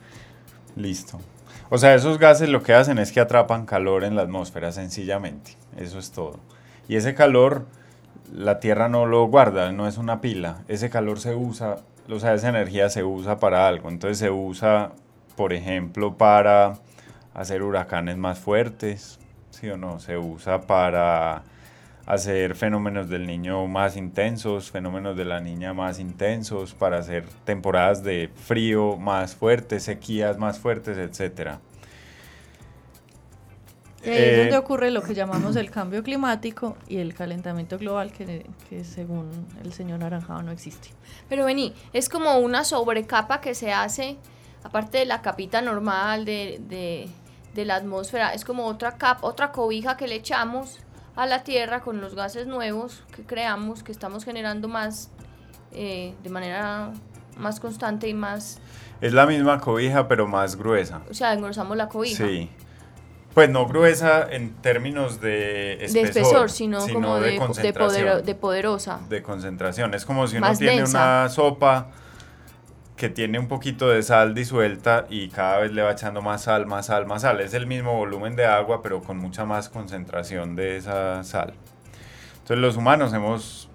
[0.75, 1.19] Listo.
[1.69, 5.51] O sea, esos gases lo que hacen es que atrapan calor en la atmósfera sencillamente.
[5.77, 6.39] Eso es todo.
[6.87, 7.65] Y ese calor,
[8.31, 10.63] la Tierra no lo guarda, no es una pila.
[10.67, 11.77] Ese calor se usa,
[12.09, 13.89] o sea, esa energía se usa para algo.
[13.89, 14.91] Entonces se usa,
[15.35, 16.75] por ejemplo, para
[17.33, 19.19] hacer huracanes más fuertes,
[19.55, 19.99] ¿sí o no?
[19.99, 21.43] Se usa para
[22.05, 28.03] hacer fenómenos del niño más intensos, fenómenos de la niña más intensos, para hacer temporadas
[28.03, 31.53] de frío más fuertes, sequías más fuertes, etc.
[34.03, 37.79] Y ahí es donde eh, ocurre lo que llamamos el cambio climático y el calentamiento
[37.79, 38.45] global, que,
[38.83, 40.89] según el señor Naranjado no existe.
[41.27, 44.17] Pero vení, es como una sobrecapa que se hace,
[44.63, 47.09] aparte de la capita normal de de
[47.63, 48.33] la atmósfera.
[48.33, 50.79] Es como otra capa, otra cobija que le echamos
[51.15, 55.11] a la Tierra con los gases nuevos que creamos, que estamos generando más
[55.71, 56.91] eh, de manera
[57.37, 58.59] más constante y más...
[59.01, 61.01] Es la misma cobija, pero más gruesa.
[61.09, 62.25] O sea, engrosamos la cobija.
[62.25, 62.49] Sí.
[63.33, 67.31] Pues no gruesa en términos de espesor, de espesor sino, como de,
[68.23, 69.01] de, poderosa.
[69.09, 69.93] De concentración.
[69.93, 71.91] Es como si uno tiene una sopa
[72.97, 76.65] que tiene un poquito de sal disuelta y cada vez le va echando más sal,
[76.65, 77.41] más sal, más sal.
[77.41, 81.53] Es el mismo volumen de agua, pero con mucha más concentración de esa sal.
[82.33, 83.69] Entonces los humanos hemos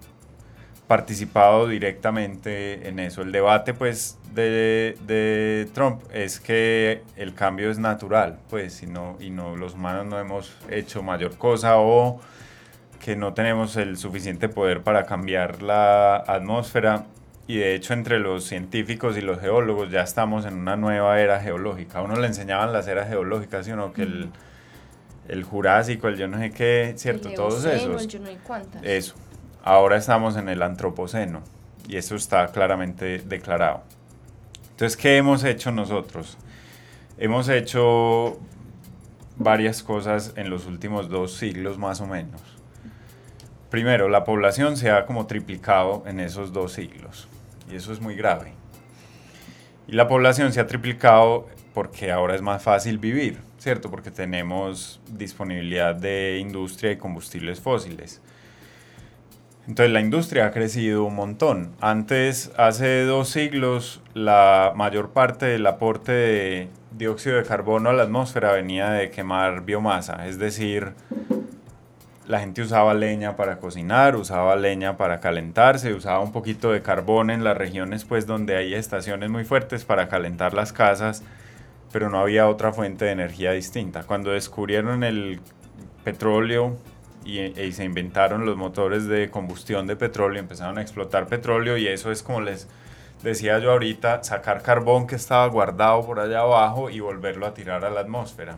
[0.86, 3.22] participado directamente en eso.
[3.22, 9.16] El debate pues de, de Trump es que el cambio es natural, pues, y no,
[9.20, 12.20] y no los humanos no hemos hecho mayor cosa o
[12.98, 17.06] que no tenemos el suficiente poder para cambiar la atmósfera
[17.50, 21.40] y de hecho entre los científicos y los geólogos ya estamos en una nueva era
[21.40, 21.98] geológica.
[21.98, 24.30] A uno le enseñaban las eras geológicas, sino que el,
[25.26, 27.28] el, Jurásico, el yo no sé qué, ¿cierto?
[27.34, 28.06] Todos esos.
[28.06, 28.84] yo no sé cuántas.
[28.84, 29.16] Eso.
[29.64, 31.42] Ahora estamos en el Antropoceno
[31.88, 33.82] y eso está claramente declarado.
[34.70, 36.38] Entonces, ¿qué hemos hecho nosotros?
[37.18, 38.38] Hemos hecho
[39.38, 42.40] varias cosas en los últimos dos siglos más o menos.
[43.70, 47.26] Primero, la población se ha como triplicado en esos dos siglos
[47.70, 48.52] y eso es muy grave.
[49.86, 53.90] Y la población se ha triplicado porque ahora es más fácil vivir, ¿cierto?
[53.90, 58.20] Porque tenemos disponibilidad de industria y combustibles fósiles.
[59.66, 61.72] Entonces la industria ha crecido un montón.
[61.80, 68.02] Antes, hace dos siglos, la mayor parte del aporte de dióxido de carbono a la
[68.04, 70.94] atmósfera venía de quemar biomasa, es decir,
[72.30, 77.28] la gente usaba leña para cocinar, usaba leña para calentarse, usaba un poquito de carbón
[77.28, 81.24] en las regiones pues donde hay estaciones muy fuertes para calentar las casas,
[81.92, 84.04] pero no había otra fuente de energía distinta.
[84.04, 85.40] Cuando descubrieron el
[86.04, 86.76] petróleo
[87.24, 91.88] y, y se inventaron los motores de combustión de petróleo, empezaron a explotar petróleo y
[91.88, 92.68] eso es como les
[93.24, 97.84] decía yo ahorita, sacar carbón que estaba guardado por allá abajo y volverlo a tirar
[97.84, 98.56] a la atmósfera.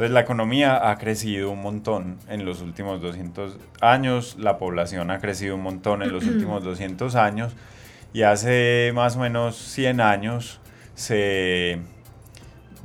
[0.00, 5.18] Entonces la economía ha crecido un montón en los últimos 200 años, la población ha
[5.18, 7.52] crecido un montón en los últimos 200 años
[8.14, 10.58] y hace más o menos 100 años
[10.94, 11.80] se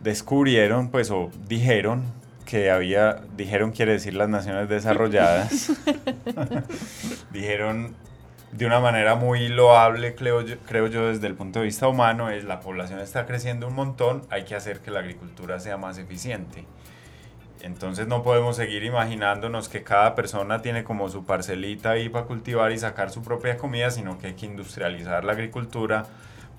[0.04, 2.04] descubrieron, pues, o dijeron
[2.46, 5.72] que había, dijeron quiere decir las naciones desarrolladas,
[7.32, 7.96] dijeron
[8.52, 12.30] de una manera muy loable, creo yo, creo yo, desde el punto de vista humano,
[12.30, 15.98] es la población está creciendo un montón, hay que hacer que la agricultura sea más
[15.98, 16.66] eficiente.
[17.66, 22.72] Entonces no podemos seguir imaginándonos que cada persona tiene como su parcelita ahí para cultivar
[22.72, 26.06] y sacar su propia comida, sino que hay que industrializar la agricultura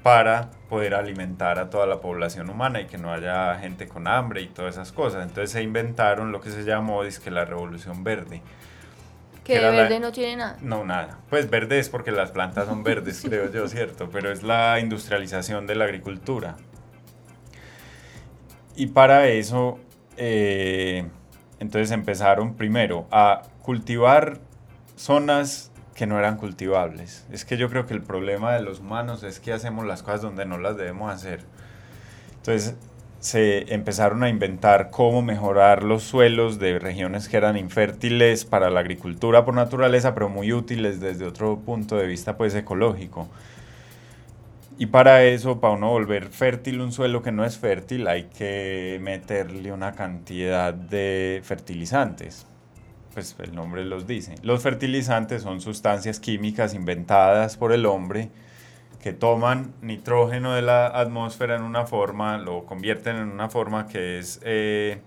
[0.03, 4.41] para poder alimentar a toda la población humana y que no haya gente con hambre
[4.41, 5.23] y todas esas cosas.
[5.23, 8.43] Entonces se inventaron lo que se llamó que la revolución verde
[9.45, 10.57] que, de verde no tiene nada.
[10.61, 11.21] No, nada.
[11.31, 14.11] Pues verde es porque las plantas son verdes, creo yo, ¿cierto?
[14.11, 16.57] Pero es la industrialización de la agricultura.
[18.75, 19.79] Y para eso,
[20.17, 21.07] eh,
[21.59, 24.39] entonces empezaron primero a cultivar
[24.97, 27.27] zonas que no eran cultivables.
[27.33, 30.23] Es que yo creo que el problema de los humanos es que hacemos las cosas
[30.23, 31.41] donde no las debemos hacer.
[32.37, 32.75] Entonces
[33.19, 38.81] se empezaron a inventar cómo mejorar los suelos de regiones que eran infértiles para la
[38.81, 43.29] agricultura por naturaleza, pero muy útiles desde otro punto de vista pues ecológico.
[44.79, 48.99] Y para eso, para uno volver fértil un suelo que no es fértil, hay que
[49.03, 52.47] meterle una cantidad de fertilizantes.
[53.15, 54.35] Pues el nombre los dice.
[54.43, 58.29] Los fertilizantes son sustancias químicas inventadas por el hombre
[59.03, 64.19] que toman nitrógeno de la atmósfera en una forma, lo convierten en una forma que
[64.19, 65.01] es eh,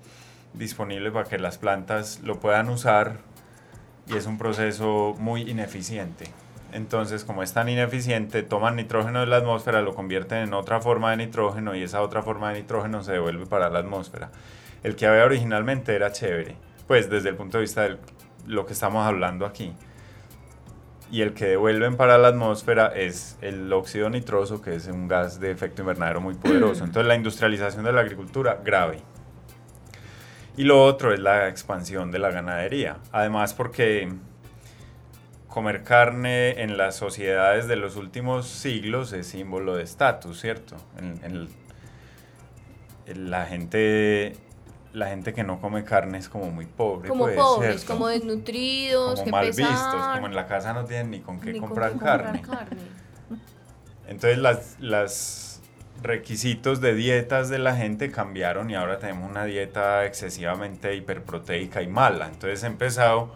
[0.53, 3.17] disponible para que las plantas lo puedan usar
[4.07, 6.25] y es un proceso muy ineficiente.
[6.73, 11.11] Entonces, como es tan ineficiente, toman nitrógeno de la atmósfera, lo convierten en otra forma
[11.11, 14.31] de nitrógeno y esa otra forma de nitrógeno se devuelve para la atmósfera.
[14.83, 16.55] El que había originalmente era chévere,
[16.87, 17.97] pues desde el punto de vista de
[18.47, 19.73] lo que estamos hablando aquí
[21.11, 25.39] y el que devuelven para la atmósfera es el óxido nitroso, que es un gas
[25.39, 26.83] de efecto invernadero muy poderoso.
[26.85, 28.99] Entonces la industrialización de la agricultura, grave.
[30.55, 32.97] Y lo otro es la expansión de la ganadería.
[33.11, 34.11] Además porque
[35.49, 40.77] comer carne en las sociedades de los últimos siglos es símbolo de estatus, ¿cierto?
[40.97, 41.49] En,
[43.15, 44.37] la gente
[44.93, 47.09] la gente que no come carne es como muy pobre.
[47.09, 51.39] Como pobres, como desnutridos, como mal vistos, como en la casa no tienen ni con
[51.39, 52.43] qué comprar, carne.
[54.07, 55.61] Entonces las, las
[56.01, 61.87] requisitos de dietas de la gente cambiaron y ahora tenemos una dieta excesivamente hiperproteica y
[61.87, 62.27] mala.
[62.27, 63.31] Entonces he empezado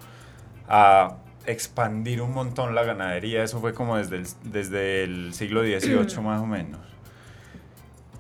[0.68, 6.42] a expandir un montón la ganadería, eso fue como desde desde el siglo XVIII más
[6.42, 6.94] o menos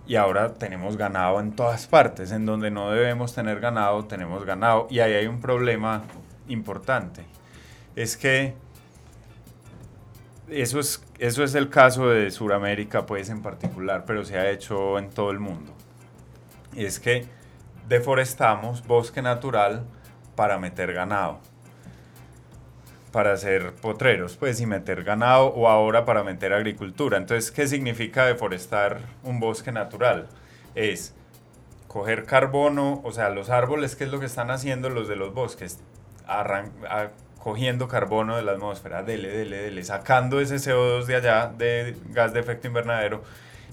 [0.05, 2.31] y ahora tenemos ganado en todas partes.
[2.31, 4.87] En donde no debemos tener ganado, tenemos ganado.
[4.89, 6.03] Y ahí hay un problema
[6.47, 7.25] importante.
[7.95, 8.53] Es que
[10.49, 14.99] eso es, eso es el caso de Sudamérica, pues en particular, pero se ha hecho
[14.99, 15.73] en todo el mundo.
[16.75, 17.25] Es que
[17.87, 19.85] deforestamos bosque natural
[20.35, 21.39] para meter ganado
[23.13, 27.17] para hacer potreros, pues, y meter ganado, o ahora para meter agricultura.
[27.17, 30.27] Entonces, ¿qué significa deforestar un bosque natural?
[30.73, 31.13] Es
[31.87, 35.33] coger carbono, o sea, los árboles, ¿qué es lo que están haciendo los de los
[35.33, 35.79] bosques?
[37.37, 42.33] cogiendo carbono de la atmósfera, dele, dele, dele, sacando ese CO2 de allá, de gas
[42.33, 43.21] de efecto invernadero,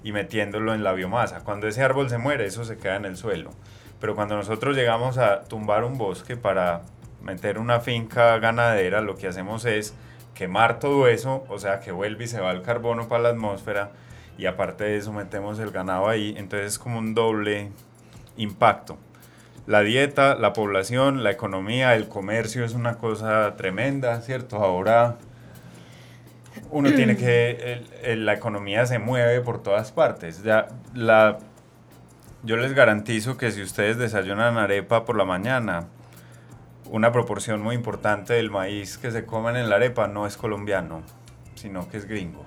[0.03, 1.45] y metiéndolo en la biomasa.
[1.45, 3.53] Cuando ese árbol se muere, eso se queda en el suelo.
[4.01, 6.83] Pero cuando nosotros llegamos a tumbar un bosque para
[7.23, 9.95] meter una finca ganadera, lo que hacemos es
[10.35, 13.93] quemar todo eso, o sea que vuelve y se va el carbono para la atmósfera
[14.39, 17.73] y aparte de eso metemos el ganado ahí, entonces es como un doble
[18.37, 18.97] impacto.
[19.67, 24.57] La dieta, la población, la economía, el comercio es una cosa tremenda, ¿cierto?
[24.57, 25.19] Ahora
[26.71, 27.85] uno tiene que,
[28.17, 30.43] la economía se mueve por todas partes.
[30.43, 31.39] Ya la,
[32.43, 35.89] yo les garantizo que si ustedes desayunan arepa por la mañana,
[36.91, 41.03] una proporción muy importante del maíz que se comen en la arepa no es colombiano,
[41.55, 42.45] sino que es gringo.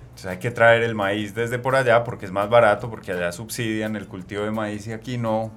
[0.00, 3.32] Entonces hay que traer el maíz desde por allá porque es más barato, porque allá
[3.32, 5.52] subsidian el cultivo de maíz y aquí no.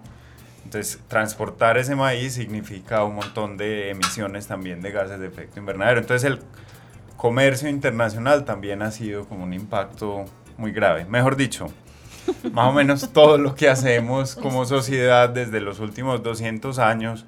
[0.63, 5.99] Entonces transportar ese maíz significa un montón de emisiones también de gases de efecto invernadero.
[5.99, 6.39] Entonces el
[7.17, 10.25] comercio internacional también ha sido como un impacto
[10.57, 11.05] muy grave.
[11.05, 11.67] Mejor dicho,
[12.51, 17.25] más o menos todo lo que hacemos como sociedad desde los últimos 200 años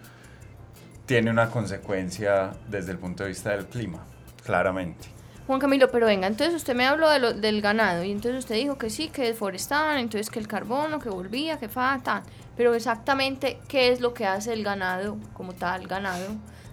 [1.05, 4.03] tiene una consecuencia desde el punto de vista del clima,
[4.43, 5.07] claramente.
[5.47, 8.55] Juan Camilo, pero venga, entonces usted me habló de lo, del ganado y entonces usted
[8.55, 12.23] dijo que sí, que deforestaban, entonces que el carbono, que volvía, que falta,
[12.57, 16.25] pero exactamente qué es lo que hace el ganado como tal, ganado,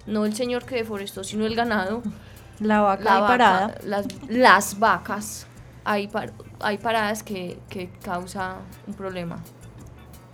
[0.06, 2.02] no el señor que deforestó, sino el ganado.
[2.60, 3.74] La vaca La ahí vaca, parada.
[3.84, 5.46] Las, las vacas,
[5.84, 8.56] hay, par- hay paradas que, que causa
[8.86, 9.42] un problema.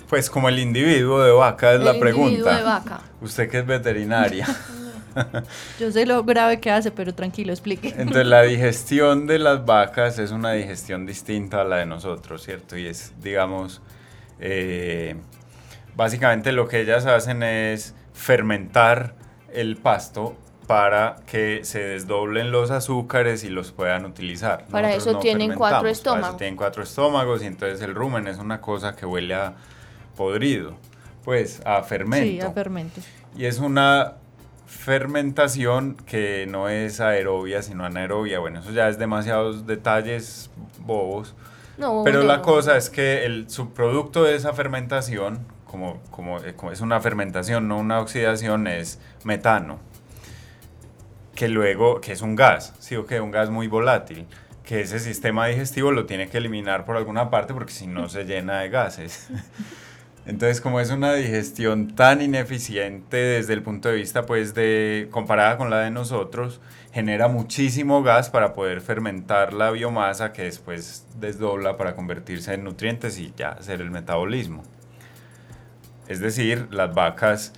[0.09, 2.56] Pues como el individuo de vaca es El la individuo pregunta.
[2.56, 3.00] de vaca.
[3.20, 4.46] Usted que es veterinaria.
[5.80, 7.88] Yo sé lo grave que hace, pero tranquilo, explique.
[7.96, 12.76] Entonces la digestión de las vacas es una digestión distinta a la de nosotros, ¿cierto?
[12.76, 13.82] Y es, digamos,
[14.40, 15.16] eh,
[15.96, 19.14] básicamente lo que ellas hacen es fermentar
[19.52, 20.36] el pasto
[20.66, 24.66] para que se desdoblen los azúcares y los puedan utilizar.
[24.66, 26.36] Para Nosotros eso no tienen cuatro fermentamos, para eso estómagos.
[26.36, 29.54] tienen cuatro estómagos y entonces el rumen es una cosa que huele a
[30.18, 30.74] podrido,
[31.24, 32.26] pues a fermento.
[32.26, 33.00] Sí, a fermento.
[33.36, 34.14] Y es una
[34.66, 38.40] fermentación que no es aerobia, sino anaerobia.
[38.40, 40.50] Bueno, eso ya es demasiados detalles
[40.80, 41.34] bobos.
[41.78, 46.54] No, Pero no, la cosa es que el subproducto de esa fermentación, como, como, eh,
[46.54, 49.78] como es una fermentación, no una oxidación, es metano.
[51.36, 54.26] Que luego, que es un gas, sí o que un gas muy volátil,
[54.64, 58.24] que ese sistema digestivo lo tiene que eliminar por alguna parte porque si no se
[58.24, 59.28] llena de gases.
[60.29, 65.57] Entonces, como es una digestión tan ineficiente desde el punto de vista, pues, de comparada
[65.57, 66.61] con la de nosotros,
[66.93, 73.18] genera muchísimo gas para poder fermentar la biomasa que después desdobla para convertirse en nutrientes
[73.18, 74.64] y ya hacer el metabolismo.
[76.09, 77.55] Es decir, las vacas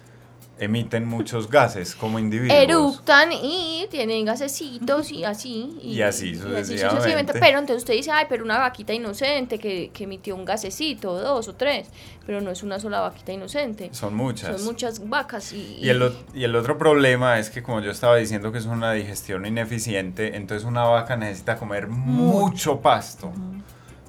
[0.61, 2.59] emiten muchos gases como individuos.
[2.59, 5.79] eructan y tienen gasecitos y así.
[5.83, 7.33] Y así sucesivamente.
[7.33, 11.49] Pero entonces usted dice, ay, pero una vaquita inocente que, que emitió un gasecito, dos
[11.49, 11.89] o tres,
[12.27, 13.89] pero no es una sola vaquita inocente.
[13.93, 14.57] Son muchas.
[14.57, 15.79] Son muchas vacas y...
[15.81, 18.93] Y el, y el otro problema es que, como yo estaba diciendo, que es una
[18.93, 23.33] digestión ineficiente, entonces una vaca necesita comer mucho pasto,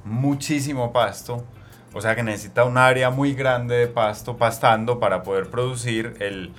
[0.03, 1.45] muchísimo pasto.
[1.93, 6.53] O sea que necesita un área muy grande de pasto pastando para poder producir el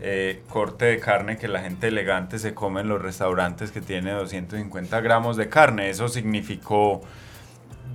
[0.00, 4.12] eh, corte de carne que la gente elegante se come en los restaurantes que tiene
[4.12, 5.88] 250 gramos de carne.
[5.88, 7.00] Eso significó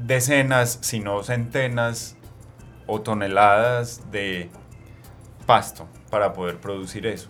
[0.04, 2.16] decenas, si no centenas
[2.88, 4.50] o toneladas de
[5.46, 7.30] pasto para poder producir eso.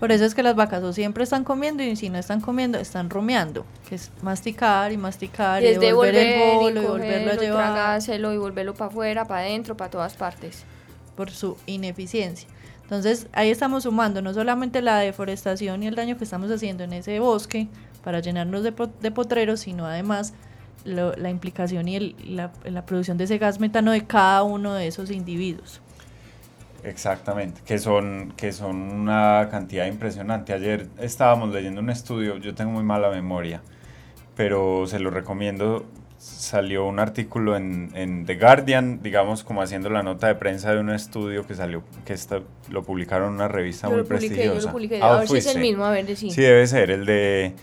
[0.00, 2.78] Por eso es que las vacas o siempre están comiendo y si no están comiendo,
[2.78, 7.34] están rumiando, que es masticar y masticar y devolver el bolo y y volverlo a
[7.36, 10.64] llevar tragárselo y volverlo para afuera, para adentro, para todas partes.
[11.16, 12.48] por su ineficiencia.
[12.82, 16.94] Entonces ahí estamos sumando no solamente la deforestación y el daño que estamos haciendo en
[16.94, 17.68] ese bosque
[18.02, 18.72] para llenarnos de,
[19.02, 20.32] de potreros, sino además
[20.86, 24.72] lo- la implicación y el- la, la producción de ese gas metano de cada uno
[24.72, 25.82] de esos individuos.
[26.84, 30.52] Exactamente, que son, que son una cantidad impresionante.
[30.52, 33.62] Ayer estábamos leyendo un estudio, yo tengo muy mala memoria,
[34.36, 35.84] pero se lo recomiendo.
[36.18, 40.80] Salió un artículo en, en The Guardian, digamos, como haciendo la nota de prensa de
[40.80, 44.26] un estudio que salió, que está, lo publicaron en una revista Yo muy lo publiqué,
[44.26, 44.66] yo prestigiosa.
[44.66, 45.00] lo publiqué.
[45.02, 46.30] Ah, a ver si es el mismo, a ver sí.
[46.30, 47.54] Sí, debe ser, el de,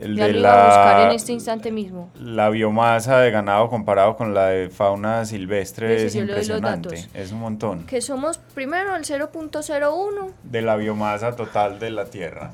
[0.00, 2.10] el ya de lo iba a buscar en la, este instante mismo.
[2.20, 7.08] la biomasa de ganado comparado con la de fauna silvestre Sí, es sí, los impresionante,
[7.14, 7.86] es un montón.
[7.86, 12.50] Que somos primero el 0.01 de la biomasa total de la Tierra.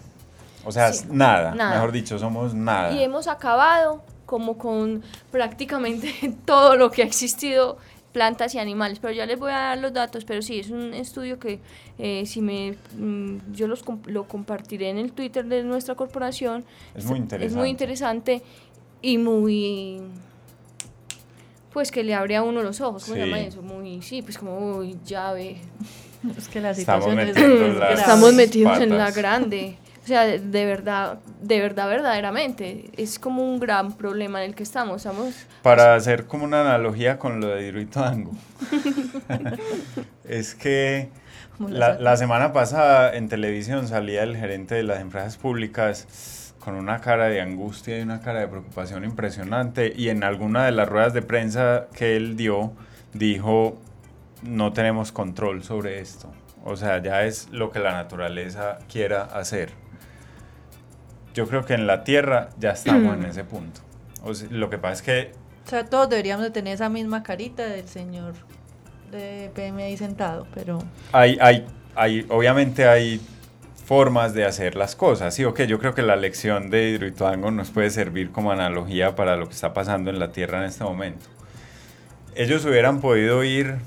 [0.64, 1.74] O sea, Sí, es nada, nada.
[1.74, 2.92] mejor dicho, somos nada.
[2.92, 6.12] y hemos acabado como con prácticamente
[6.44, 7.78] todo lo que ha existido
[8.12, 10.94] plantas y animales, pero ya les voy a dar los datos, pero sí, es un
[10.94, 11.60] estudio que
[12.00, 16.64] eh, si me mm, yo los lo compartiré en el Twitter de nuestra corporación.
[16.94, 18.42] Es muy Es muy interesante
[19.02, 20.00] y muy
[21.72, 23.26] pues que le abre a uno los ojos, ¿cómo se Sí.
[23.28, 23.62] llama eso?
[23.62, 25.58] Muy, sí, pues como, uy, ya ve,
[26.36, 29.16] Es que la Estamos situación es metiendo es las- estamos metidos en la patas.
[29.16, 29.76] grande.
[30.02, 34.56] O sea, de, de verdad, de verdad, verdaderamente, es como un gran problema en el
[34.56, 34.96] que estamos.
[35.06, 38.32] Estamos Para hacer como una analogía con lo de Hidroituango.
[40.28, 41.08] es que
[41.68, 47.00] La, la semana pasada en televisión salía el gerente de las empresas públicas con una
[47.00, 51.12] cara de angustia y una cara de preocupación impresionante y en alguna de las ruedas
[51.12, 52.72] de prensa que él dio
[53.12, 53.78] dijo
[54.42, 56.30] no tenemos control sobre esto.
[56.64, 59.70] O sea, ya es lo que la naturaleza quiera hacer.
[61.34, 63.80] Yo creo que en la Tierra ya estamos en ese punto.
[64.22, 65.32] O sea, lo que pasa es que
[65.66, 68.34] O sea, todos deberíamos de tener esa misma carita del señor
[69.10, 70.78] de PM ahí sentado, pero
[71.12, 73.20] hay, hay, hay, obviamente hay
[73.84, 75.44] formas de hacer las cosas, ¿sí?
[75.44, 79.46] Ok, yo creo que la lección de Hidroituango nos puede servir como analogía para lo
[79.46, 81.26] que está pasando en la Tierra en este momento.
[82.36, 83.78] Ellos hubieran podido ir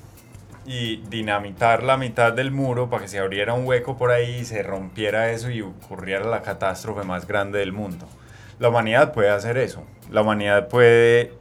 [0.66, 4.46] y dinamitar la mitad del muro para que se abriera un hueco por ahí y
[4.46, 8.08] se rompiera eso y ocurriera la catástrofe más grande del mundo.
[8.60, 9.84] La humanidad puede hacer eso.
[10.12, 11.34] La humanidad puede,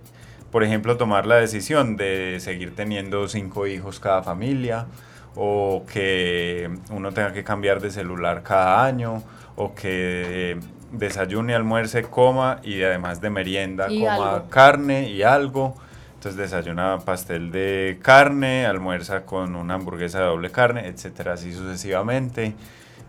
[0.53, 4.87] por ejemplo, tomar la decisión de seguir teniendo cinco hijos cada familia,
[5.35, 9.23] o que uno tenga que cambiar de celular cada año,
[9.57, 10.59] o que
[10.93, 15.75] desayune, almuerce, coma y además de merienda coma carne y algo.
[16.17, 22.55] Entonces desayuna pastel de carne, almuerza con una hamburguesa de doble carne, etcétera, así sucesivamente.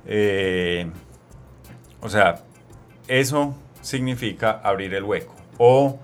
[0.06, 0.90] Eh,
[2.02, 2.40] o sea,
[3.10, 6.00] eso significa abrir el hueco o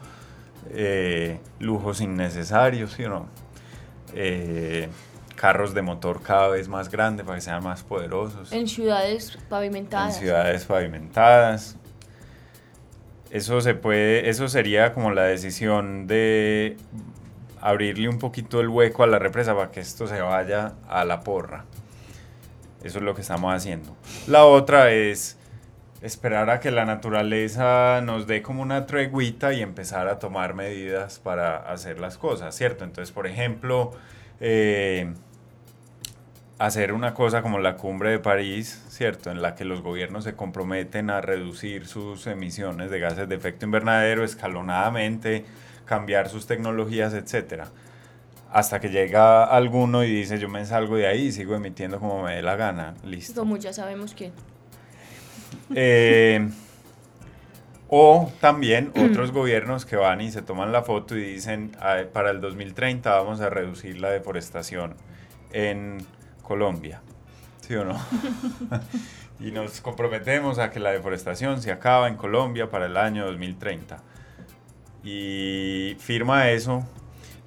[0.71, 3.27] eh, lujos innecesarios, ¿sí o no?
[4.13, 4.89] Eh,
[5.35, 8.51] carros de motor cada vez más grandes para que sean más poderosos.
[8.51, 10.15] En ciudades pavimentadas.
[10.15, 11.77] En ciudades pavimentadas.
[13.29, 16.77] Eso se puede, eso sería como la decisión de
[17.61, 21.21] abrirle un poquito el hueco a la represa para que esto se vaya a la
[21.21, 21.65] porra.
[22.83, 23.95] Eso es lo que estamos haciendo.
[24.27, 25.37] La otra es
[26.01, 31.19] esperar a que la naturaleza nos dé como una treguita y empezar a tomar medidas
[31.19, 32.85] para hacer las cosas, ¿cierto?
[32.85, 33.91] Entonces, por ejemplo,
[34.39, 35.13] eh,
[36.57, 39.31] hacer una cosa como la cumbre de París, ¿cierto?
[39.31, 43.65] En la que los gobiernos se comprometen a reducir sus emisiones de gases de efecto
[43.65, 45.45] invernadero escalonadamente,
[45.85, 47.67] cambiar sus tecnologías, etcétera.
[48.51, 52.23] Hasta que llega alguno y dice, yo me salgo de ahí y sigo emitiendo como
[52.23, 52.95] me dé la gana.
[53.03, 53.39] Listo.
[53.39, 54.31] Como ya sabemos quién.
[55.75, 56.49] Eh,
[57.87, 61.75] o también otros gobiernos que van y se toman la foto y dicen,
[62.13, 64.95] para el 2030 vamos a reducir la deforestación
[65.51, 66.05] en
[66.43, 67.01] Colombia.
[67.61, 67.99] ¿Sí o no?
[69.39, 73.97] y nos comprometemos a que la deforestación se acaba en Colombia para el año 2030.
[75.03, 76.85] Y firma eso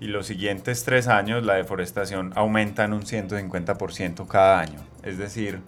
[0.00, 4.80] y los siguientes tres años la deforestación aumenta en un 150% cada año.
[5.04, 5.60] Es decir,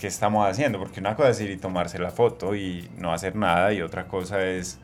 [0.00, 0.78] ¿qué estamos haciendo?
[0.78, 4.08] Porque una cosa es ir y tomarse la foto y no hacer nada y otra
[4.08, 4.78] cosa es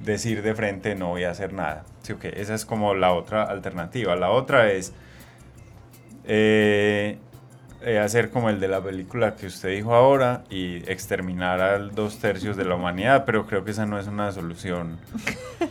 [0.00, 1.84] decir de frente no voy a hacer nada.
[2.02, 2.32] ¿Sí, okay?
[2.34, 4.16] Esa es como la otra alternativa.
[4.16, 4.94] La otra es
[6.24, 7.18] eh,
[7.82, 12.18] eh, hacer como el de la película que usted dijo ahora y exterminar a dos
[12.18, 14.98] tercios de la humanidad, pero creo que esa no es una solución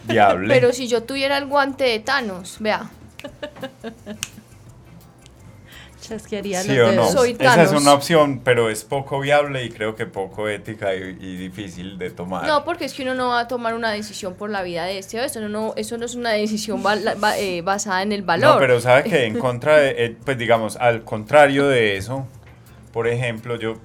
[0.04, 0.54] viable.
[0.54, 2.91] pero si yo tuviera el guante de Thanos, vea.
[6.04, 7.08] Chasquearía sí o no.
[7.08, 11.97] Esa es una opción, pero es poco viable y creo que poco ética y, difícil
[11.97, 12.45] de tomar.
[12.45, 14.97] No, porque es que uno no va a tomar una decisión por la vida de
[14.97, 16.84] este o eso no, eso no es una decisión
[17.38, 18.56] eh, basada en el valor.
[18.56, 22.28] No, pero sabe que en contra de, eh, pues digamos, al contrario de eso,
[22.91, 23.78] por ejemplo, yo,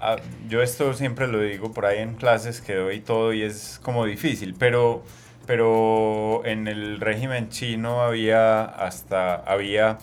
[0.00, 0.16] ah,
[0.48, 4.06] yo esto siempre lo digo por ahí en clases que doy todo y es como
[4.06, 5.02] difícil, pero,
[5.46, 9.98] pero en el régimen chino había hasta, había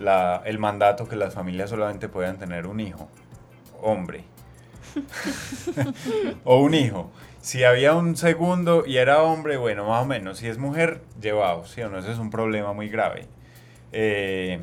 [0.00, 3.08] la, el mandato que las familias solamente puedan tener un hijo,
[3.80, 4.24] hombre.
[6.44, 7.10] o un hijo.
[7.40, 10.38] Si había un segundo y era hombre, bueno, más o menos.
[10.38, 11.98] Si es mujer, llevado, ¿sí o no?
[11.98, 13.26] Ese es un problema muy grave.
[13.92, 14.62] Eh,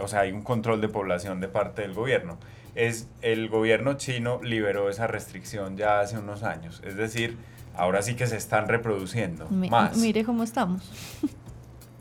[0.00, 2.38] o sea, hay un control de población de parte del gobierno.
[2.76, 6.80] Es, el gobierno chino liberó esa restricción ya hace unos años.
[6.84, 7.36] Es decir,
[7.76, 9.96] ahora sí que se están reproduciendo más.
[9.96, 10.90] Mire cómo estamos.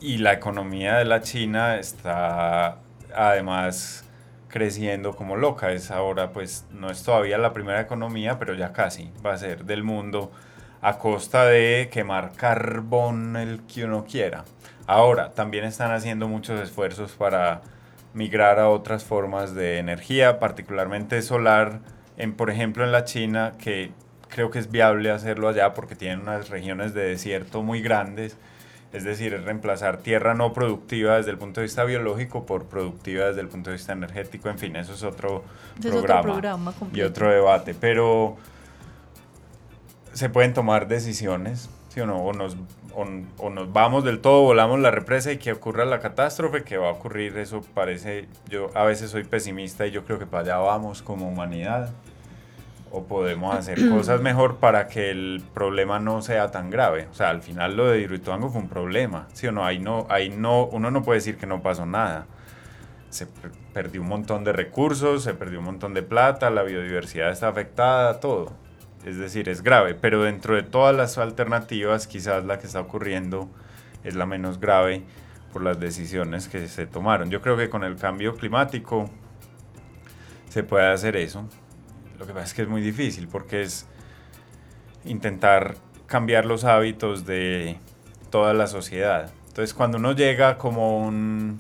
[0.04, 2.80] y la economía de la China está
[3.16, 4.04] además
[4.50, 5.72] creciendo como loca.
[5.72, 9.64] Es ahora, pues, no es todavía la primera economía, pero ya casi va a ser
[9.64, 10.30] del mundo
[10.82, 14.44] a costa de quemar carbón el que uno quiera.
[14.88, 17.62] Ahora, también están haciendo muchos esfuerzos para
[18.14, 21.80] migrar a otras formas de energía, particularmente solar,
[22.18, 23.94] en, por ejemplo en la China, que
[24.28, 28.38] creo que es viable hacerlo allá porque tienen unas regiones de desierto muy grandes
[28.94, 33.26] es decir, es reemplazar tierra no productiva desde el punto de vista biológico por productiva
[33.26, 35.44] desde el punto de vista energético, en fin, eso es otro,
[35.82, 38.38] programa, y otro debate, pero
[40.14, 42.18] se pueden tomar decisiones, ¿sí o no?
[42.18, 42.56] O nos,
[42.96, 46.90] o, nos vamos del todo, volamos la represa y que ocurra la catástrofe, que va
[46.90, 50.58] a ocurrir, eso parece, yo a veces soy pesimista y yo creo que para allá
[50.58, 51.90] vamos como humanidad
[52.96, 57.08] o podemos hacer cosas mejor para que el problema no sea tan grave.
[57.12, 59.66] O sea, al final lo de Hidroituango fue un problema, ¿sí o no?
[59.66, 62.28] Ahí no, ahí no, uno no puede decir que no pasó nada.
[63.10, 63.26] Se
[63.74, 68.20] perdió un montón de recursos, se perdió un montón de plata, la biodiversidad está afectada,
[68.20, 68.54] todo.
[69.04, 73.50] Es decir, es grave, pero dentro de todas las alternativas, quizás la que está ocurriendo
[74.04, 75.02] es la menos grave
[75.52, 77.32] por las decisiones que se tomaron.
[77.32, 79.10] Yo creo que con el cambio climático
[80.50, 81.50] se puede hacer eso.
[82.20, 83.86] Lo que pasa es que es muy difícil porque es
[85.06, 85.76] intentar
[86.08, 87.78] cambiar los hábitos de
[88.30, 89.32] toda la sociedad.
[89.48, 91.60] Entonces cuando uno llega como un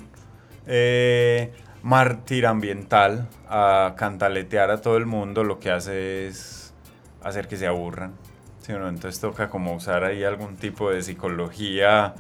[0.66, 6.74] eh, mártir ambiental a cantaletear a todo el mundo, lo que hace es
[7.22, 8.14] hacer que se aburran.
[8.62, 12.16] Sí, entonces toca como usar ahí algún tipo de psicología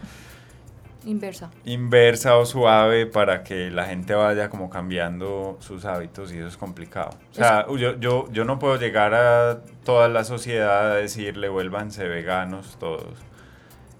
[1.05, 1.51] Inversa.
[1.65, 6.57] inversa o suave para que la gente vaya como cambiando sus hábitos y eso es
[6.57, 7.09] complicado.
[7.31, 12.07] O sea, yo, yo, yo no puedo llegar a toda la sociedad a decirle vuélvanse
[12.07, 13.15] veganos todos.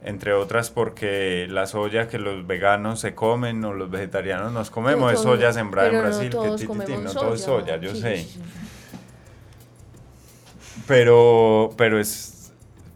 [0.05, 5.13] Entre otras porque la soya que los veganos se comen o los vegetarianos nos comemos
[5.13, 6.29] es soya sembrada en no Brasil.
[6.29, 8.17] que todos ti, ti, ti, comemos no todo es soya, yo Sí, sé.
[8.17, 8.41] sí, sí.
[10.87, 12.32] Pero, pero es,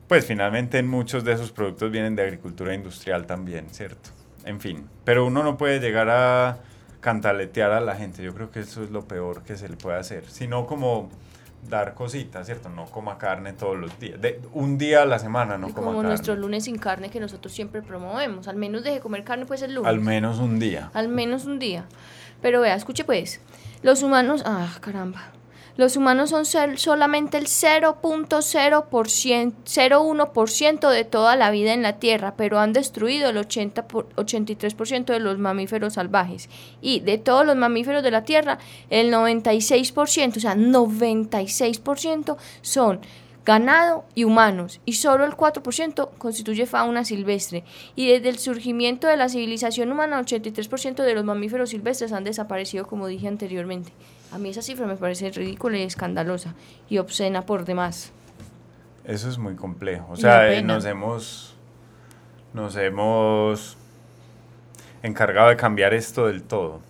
[0.07, 4.09] pues finalmente muchos de esos productos vienen de agricultura industrial también, ¿cierto?
[4.45, 6.59] En fin, pero uno no puede llegar a
[6.99, 9.97] cantaletear a la gente, yo creo que eso es lo peor que se le puede
[9.97, 11.09] hacer, sino como
[11.69, 12.69] dar cositas, ¿cierto?
[12.69, 15.87] No coma carne todos los días, de, un día a la semana no Y coma
[15.87, 18.47] como carne, nuestro lunes sin carne que nosotros siempre promovemos.
[18.47, 19.89] Al menos deje comer carne pues el lunes.
[19.89, 20.91] al menos un día.
[20.93, 21.85] Al menos un día.
[22.41, 23.41] Pero vea, escuche pues.
[23.83, 25.31] Los humanos, ah, caramba.
[25.77, 32.59] Los humanos son solamente el 0.0%, 0.1% de toda la vida en la Tierra, pero
[32.59, 36.49] han destruido el 80 por- 83% de los mamíferos salvajes.
[36.81, 38.57] Y de todos los mamíferos de la Tierra,
[38.89, 42.99] el 96%, o sea, 96% son
[43.45, 47.63] ganado y humanos, y solo el 4% constituye fauna silvestre.
[47.95, 52.87] Y desde el surgimiento de la civilización humana, 83% de los mamíferos silvestres han desaparecido,
[52.87, 53.93] como dije anteriormente.
[54.31, 56.53] A mí esa cifra me parece ridícula y escandalosa,
[56.89, 58.11] y obscena por demás.
[59.05, 60.07] Eso es muy complejo.
[60.11, 61.55] O sea, eh, nos hemos
[62.53, 63.77] nos hemos
[65.03, 66.81] encargado de cambiar esto del todo.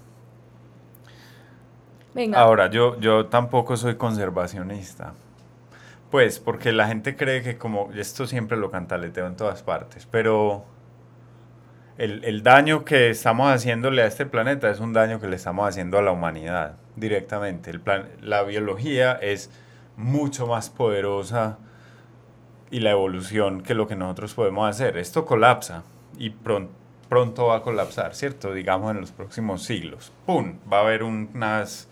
[2.15, 5.13] Venga, Ahora, yo, yo tampoco soy conservacionista.
[6.09, 10.63] Pues, porque la gente cree que como, esto siempre lo cantaleteo en todas partes, pero
[11.97, 15.67] el, el daño que estamos haciéndole a este planeta es un daño que le estamos
[15.67, 17.69] haciendo a la humanidad directamente.
[17.69, 19.49] El plan, la biología es
[19.95, 21.57] mucho más poderosa
[22.69, 24.97] y la evolución que lo que nosotros podemos hacer.
[24.97, 25.83] Esto colapsa
[26.17, 26.67] y pron-
[27.07, 28.51] pronto va a colapsar, ¿cierto?
[28.53, 30.11] Digamos en los próximos siglos.
[30.25, 30.55] ¡Pum!
[30.71, 31.87] Va a haber unas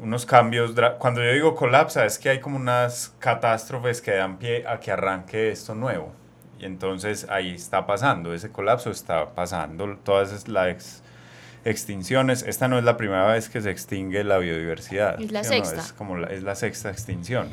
[0.00, 0.74] unos cambios.
[0.98, 4.90] Cuando yo digo colapsa, es que hay como unas catástrofes que dan pie a que
[4.90, 6.12] arranque esto nuevo.
[6.58, 9.96] Y entonces ahí está pasando, ese colapso está pasando.
[10.02, 11.03] Todas es- las
[11.64, 15.20] extinciones, esta no es la primera vez que se extingue la biodiversidad.
[15.20, 15.64] Es la ¿sí o no?
[15.64, 15.80] sexta.
[15.80, 17.48] Es como la, es la sexta extinción.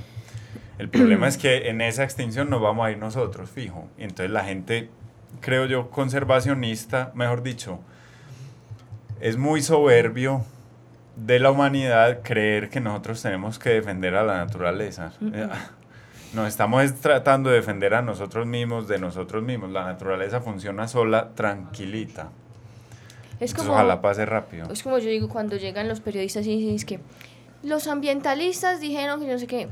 [0.78, 3.88] El problema es que en esa extinción nos vamos a ir nosotros, fijo.
[3.98, 4.90] Y entonces la gente,
[5.40, 7.80] creo yo, conservacionista, mejor dicho,
[9.20, 10.44] es muy soberbio
[11.16, 15.12] de la humanidad creer que nosotros tenemos que defender a la naturaleza.
[15.22, 15.48] Eh,
[16.34, 19.70] Nos estamos es tratando de defender a nosotros mismos, de nosotros mismos.
[19.70, 22.30] La naturaleza funciona sola, tranquilita.
[23.42, 24.72] Es Entonces, como, ojalá pase rápido.
[24.72, 27.00] es como yo digo cuando llegan los periodistas y dicen es que
[27.64, 29.68] los ambientalistas dijeron que no sé qué.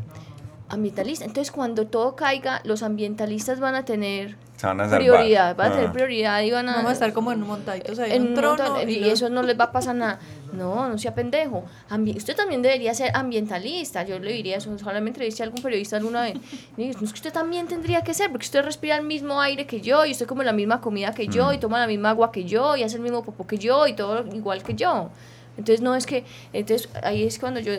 [0.68, 1.26] Ambientalista.
[1.26, 5.00] Entonces, cuando todo caiga, los ambientalistas van a tener Se van a salvar.
[5.00, 5.94] prioridad, van a tener Ah.
[5.94, 6.74] prioridad y van a...
[6.76, 8.62] Vamos a estar como en montaditos ahí en en un trono.
[8.64, 10.20] montón- y, eso no les va a pasar nada.
[10.52, 11.64] No, no sea pendejo.
[11.90, 14.04] Ambi- usted también debería ser ambientalista.
[14.04, 14.78] Yo le diría eso.
[14.78, 16.34] Solamente le dice a algún periodista alguna vez.
[16.78, 19.66] Y no es que usted también tendría que ser, porque usted respira el mismo aire
[19.66, 21.54] que yo, y usted come la misma comida que yo, Mm.
[21.54, 23.94] y toma la misma agua que yo, y hace el mismo popó que yo, y
[23.94, 25.10] todo igual que yo.
[25.60, 27.74] Entonces no es que, entonces ahí es cuando yo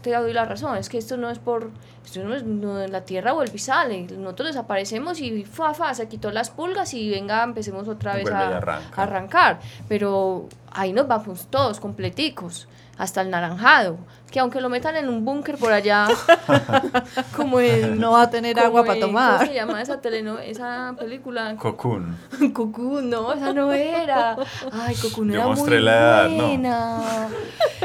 [0.00, 1.70] te doy la razón, es que esto no es por,
[2.02, 6.08] esto no es, no, la tierra vuelve y sale, nosotros desaparecemos y fa, fa, se
[6.08, 11.48] quitó las pulgas y venga, empecemos otra vez a, a arrancar, pero ahí nos vamos
[11.50, 12.68] todos completicos,
[12.98, 13.98] hasta el naranjado,
[14.30, 16.08] que aunque lo metan en un búnker por allá,
[17.36, 17.98] como en...
[18.00, 19.38] No va a tener agua para tomar.
[19.38, 21.56] ¿Cómo se llama esa teleno esa película?
[21.56, 22.16] Cocoon.
[22.54, 24.36] Cocoon, no, esa no era.
[24.72, 26.46] Ay, Cocoon Yo era muy la edad, ¿no?
[26.46, 27.28] buena.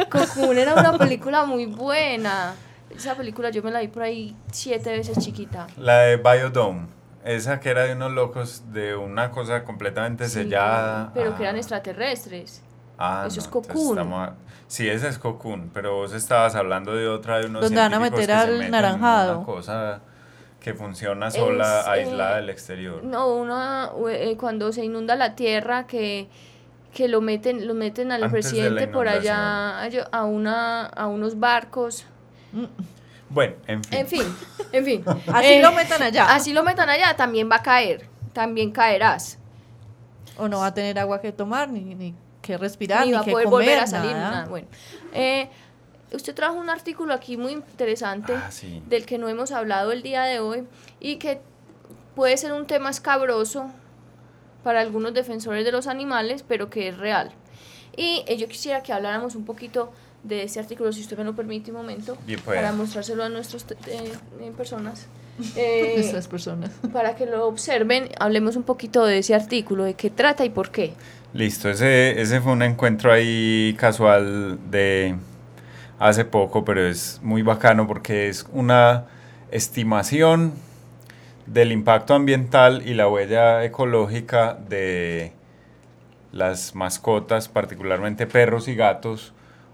[0.10, 2.54] Cocoon era una película muy buena.
[2.96, 5.68] Esa película yo me la vi por ahí siete veces chiquita.
[5.78, 6.88] La de Biodome.
[7.24, 11.12] Esa que era de unos locos de una cosa completamente Sí, sellada.
[11.14, 11.60] Pero que eran Ah.
[11.60, 12.62] extraterrestres.
[13.04, 13.98] Ah, Eso es Cocoon.
[13.98, 14.34] estamos a-
[14.68, 18.00] Sí, esa es Cocoon, pero vos estabas hablando de otra de unos Donde van a
[18.00, 19.38] meter al naranjado.
[19.40, 20.00] Una cosa
[20.60, 23.04] que funciona sola, Es, aislada eh, del exterior.
[23.04, 26.28] No, una, eh, cuando se inunda la tierra que
[26.94, 31.40] que lo meten lo meten al Antes presidente por allá a, a una a unos
[31.40, 32.06] barcos
[33.30, 33.98] Bueno, en fin.
[34.00, 34.24] en fin
[34.74, 36.34] en fin Así Eh, lo metan allá.
[36.36, 39.38] así lo metan allá también va a caer también caerás
[40.38, 43.22] O no va a tener agua que tomar, ni, ni que respirar, ni ni, a
[43.24, 44.32] que poder comer, volver a salir nada.
[44.32, 44.46] nada.
[44.48, 44.68] Bueno,
[45.14, 45.50] eh,
[46.14, 48.82] usted trajo un artículo aquí muy interesante Ah, sí.
[48.88, 50.68] del que no hemos hablado el día de hoy
[51.00, 51.40] y que
[52.16, 53.70] puede ser un tema escabroso
[54.64, 57.32] para algunos defensores de los animales, pero que es real.
[57.96, 59.92] Y eh, yo quisiera que habláramos un poquito
[60.24, 62.56] de ese artículo, si usted me lo permite un momento, Bien, pues.
[62.56, 65.08] para mostrárselo a nuestras eh, eh, personas.
[65.56, 66.70] eh, Nuestras personas.
[66.94, 70.70] para que lo observen, hablemos un poquito de ese artículo, de qué trata y por
[70.70, 70.94] qué.
[71.34, 75.16] Listo, ese, ese fue un encuentro ahí casual de
[75.98, 79.06] hace poco, pero es muy bacano porque es una
[79.50, 80.54] estimación
[81.46, 85.32] del impacto ambiental y la huella ecológica de
[86.34, 89.34] las mascotas, particularmente perros y gatos,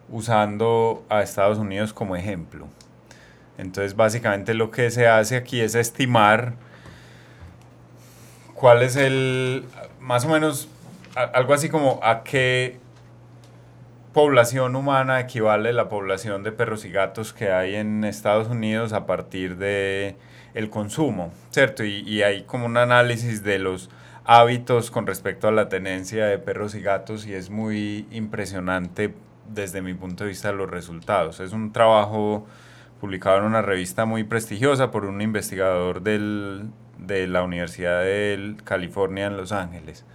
[0.09, 2.67] usando a Estados Unidos como ejemplo.
[3.57, 6.53] Entonces, básicamente lo que se hace aquí es estimar
[8.53, 9.65] cuál es el,
[9.99, 10.69] más o menos,
[11.17, 12.79] algo así como a qué
[14.13, 19.05] población humana equivale la población de perros y gatos que hay en Estados Unidos a
[19.05, 20.15] partir de
[20.53, 21.83] el consumo, ¿cierto?
[21.83, 23.89] Y, y hay como un análisis de los
[24.25, 29.13] hábitos con respecto a la tenencia de perros y gatos y es muy impresionante
[29.53, 31.39] desde mi punto de vista los resultados.
[31.39, 32.45] Es un trabajo
[32.99, 39.27] publicado en una revista muy prestigiosa por un investigador del, de la Universidad de California
[39.27, 40.05] en Los Ángeles.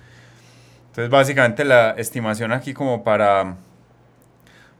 [0.92, 3.56] Entonces, básicamente la estimación aquí como para,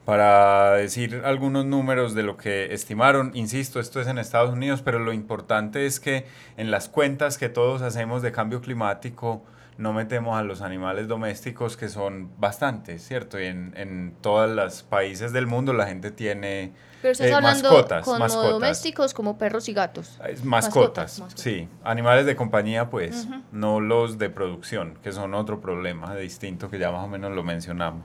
[0.05, 4.99] para decir algunos números de lo que estimaron, insisto, esto es en Estados Unidos, pero
[4.99, 6.27] lo importante es que
[6.59, 9.43] en las cuentas que todos hacemos de cambio climático,
[9.83, 13.41] no metemos a los animales domésticos que son bastantes, ¿cierto?
[13.41, 16.73] Y en, en todos los países del mundo la gente tiene
[17.03, 18.51] Pero estás eh, hablando mascotas, como mascotas.
[18.53, 20.21] domésticos, como perros y gatos.
[20.29, 21.41] Es Mascotas, Mascotas, mascotas.
[21.43, 21.69] sí.
[21.85, 26.91] Animales de compañía, pues, no los de producción, que son otro problema distinto que ya
[26.93, 28.05] más o menos lo mencionamos.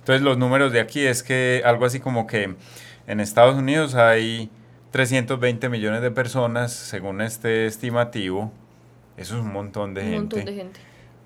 [0.00, 2.56] Entonces, los números de aquí es que algo así como que
[3.06, 4.50] en Estados Unidos hay
[4.90, 8.50] 320 millones de personas, según este estimativo.
[9.16, 10.18] Eso es un montón de un gente.
[10.36, 10.80] montón de gente.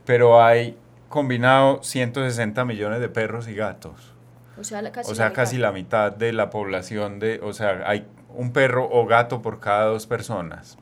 [0.07, 0.77] Pero hay
[1.11, 4.15] combinado 160 millones de perros y gatos.
[4.59, 5.67] O sea, la- casi O sea, la casi mitad.
[5.69, 9.85] la mitad de la población de, o sea, hay un perro o gato por cada
[9.87, 10.79] dos personas.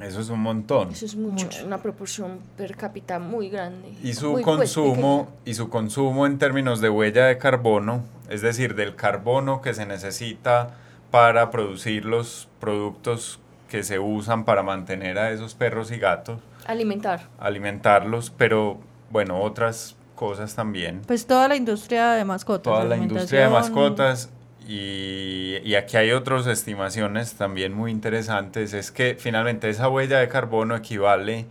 [0.00, 0.90] Eso es un montón.
[0.92, 1.66] Eso es mucho, Mucho.
[1.66, 3.88] una proporción per cápita muy grande.
[4.02, 8.40] Y su Muy, pues, consumo, y su consumo en términos de huella de carbono, es
[8.40, 10.70] decir, del carbono que se necesita
[11.10, 16.38] para producir los productos que se usan para mantener a esos perros y gatos.
[16.68, 17.22] Alimentar.
[17.40, 18.78] alimentarlos, pero
[19.10, 21.02] bueno, otras cosas también.
[21.06, 22.62] Pues toda la industria de mascotas.
[22.62, 24.30] toda la industria de mascotas
[24.68, 30.28] y, y aquí hay otras estimaciones también muy interesantes, es que finalmente esa huella de
[30.28, 31.46] carbono equivale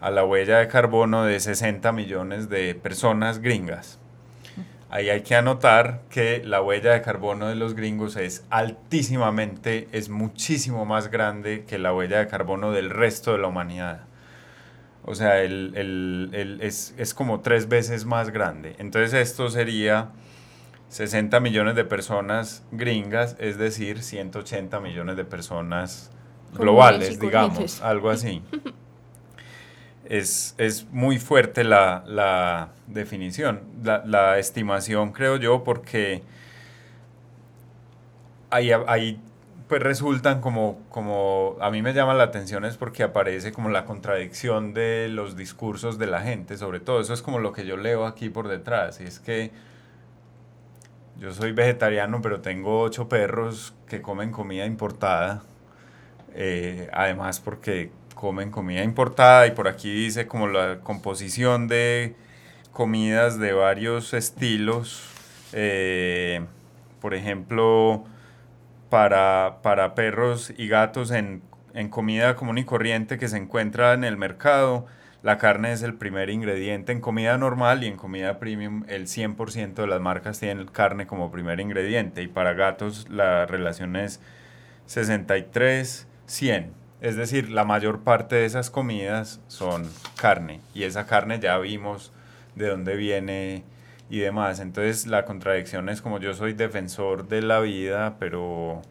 [0.00, 3.98] a la huella de carbono de 60 millones de personas gringas.
[4.90, 10.08] Ahí hay que anotar que la huella de carbono de los gringos es altísimamente, es
[10.08, 14.02] muchísimo más grande que la huella de carbono del resto de la humanidad.
[15.04, 18.74] O sea, el, el- el- es, es como tres veces más grande.
[18.78, 20.08] Entonces esto sería
[20.88, 26.10] 60 millones de personas gringas, es decir, 180 millones de personas
[26.54, 28.42] globales, digamos, algo así.
[30.06, 36.22] es, es muy fuerte la, la definición, la, la estimación, creo yo, porque
[38.50, 39.18] ahí, ahí
[39.74, 43.84] pues resultan como, como, a mí me llama la atención es porque aparece como la
[43.86, 47.76] contradicción de los discursos de la gente, sobre todo, eso es como lo que yo
[47.76, 49.50] leo aquí por detrás, y es que
[51.18, 55.42] yo soy vegetariano, pero tengo ocho perros que comen comida importada,
[56.34, 62.14] eh, además porque comen comida importada y por aquí dice como la composición de
[62.72, 65.02] comidas de varios estilos,
[65.52, 66.46] eh,
[67.00, 68.04] por ejemplo,
[68.94, 71.42] para, para perros y gatos en,
[71.74, 74.86] en comida común y corriente que se encuentra en el mercado.
[75.24, 79.74] La carne es el primer ingrediente en comida normal y en comida premium el 100%
[79.74, 84.20] de las marcas tienen carne como primer ingrediente y para gatos la relación es
[84.86, 86.68] 63-100.
[87.00, 92.12] Es decir, la mayor parte de esas comidas son carne y esa carne ya vimos
[92.54, 93.64] de dónde viene
[94.14, 94.60] y demás.
[94.60, 98.82] Entonces la contradicción es como yo soy defensor de la vida, pero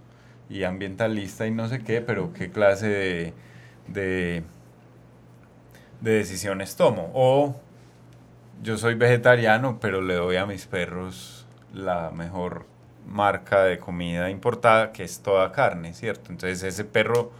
[0.49, 3.34] y ambientalista y no sé qué, pero qué clase de,
[3.88, 4.43] de,
[6.01, 7.11] de decisiones tomo.
[7.13, 7.55] O
[8.61, 12.65] yo soy vegetariano, pero le doy a mis perros la mejor
[13.07, 16.32] marca de comida importada, que es toda carne, ¿cierto?
[16.32, 17.32] Entonces ese perro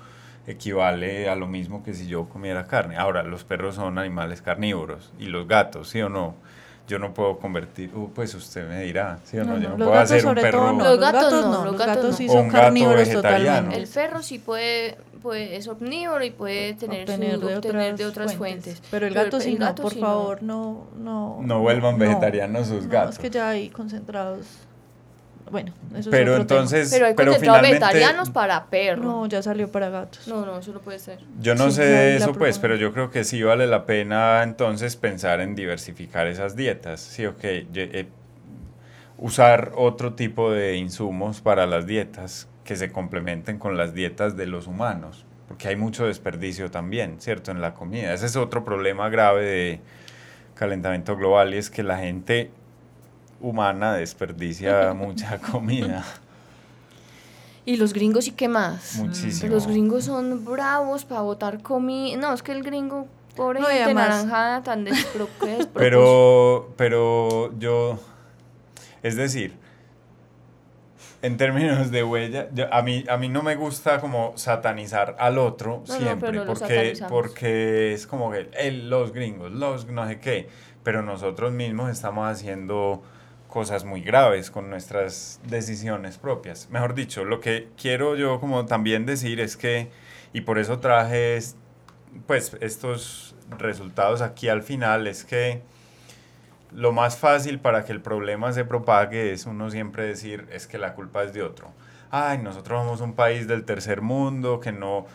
[0.48, 2.98] equivale a lo mismo que si yo comiera carne.
[2.98, 6.36] Ahora, los perros son animales carnívoros y los gatos, ¿sí o no?
[6.86, 9.54] Yo no puedo convertir, uh, pues usted me dirá, ¿sí o no?
[9.54, 10.60] No, yo no, no puedo gatos hacer un perro...
[10.60, 10.84] todo no.
[10.84, 12.34] Los gatos no, los los gatos gatos sí no.
[12.34, 13.46] son carnívoros vegetariano.
[13.70, 13.78] totalmente.
[13.78, 17.98] El perro sí puede, puede es omnívoro y puede tener, su- obtener de obtener otras,
[17.98, 18.82] de otras fuentes.
[18.92, 21.40] Pero el gato sí no, gato por sí favor, no, no.
[21.42, 22.00] No vuelvan no.
[22.00, 23.16] vegetarianos sus No, gatos.
[23.16, 24.46] es que ya hay concentrados
[25.54, 29.06] bueno, eso Pero es otro entonces, Pero hay pero finalmente, vegetarianos para perros.
[29.06, 30.28] No, ya salió para gatos.
[30.28, 31.20] No, no, eso no puede ser.
[31.40, 34.44] yo no Sí, sé la eso pues, pero yo creo que sí vale la pena
[34.44, 38.08] entonces pensar en diversificar esas dietas, sí, ok, eh,
[39.18, 44.48] usar otro tipo de insumos para las dietas que se complementen con las dietas de
[44.48, 47.52] los humanos, porque hay mucho desperdicio también, ¿cierto?
[47.52, 48.14] En la comida.
[48.14, 49.80] Ese es otro problema grave de
[50.56, 52.50] calentamiento global y es que la gente
[53.44, 56.04] humana desperdicia mucha comida.
[57.66, 58.96] ¿Y los gringos y qué más?
[58.96, 59.54] Muchísimo.
[59.54, 62.18] Los gringos son bravos para botar comida.
[62.18, 65.30] No, es que el gringo, pobre No, además- naranjada, tan despro.
[65.74, 68.00] Pero, pero yo,
[69.02, 69.54] es decir,
[71.22, 75.38] en términos de huella, yo- a, mí, a mí no me gusta como satanizar al
[75.38, 80.20] otro No, siempre, no porque, porque es como que el- los gringos, los no sé
[80.20, 80.50] qué,
[80.84, 83.04] pero nosotros mismos estamos haciendo
[83.54, 86.68] cosas muy graves con nuestras decisiones propias.
[86.72, 89.92] Mejor dicho, lo que quiero yo como también decir es que,
[90.34, 91.56] y por eso traje es-
[92.26, 95.62] pues estos resultados aquí al final, es que
[96.72, 100.80] lo más fácil para que el problema se propague es uno siempre decir es que
[100.80, 101.68] la culpa es de otro.
[102.10, 105.06] Ay, nosotros somos un país del tercer mundo que no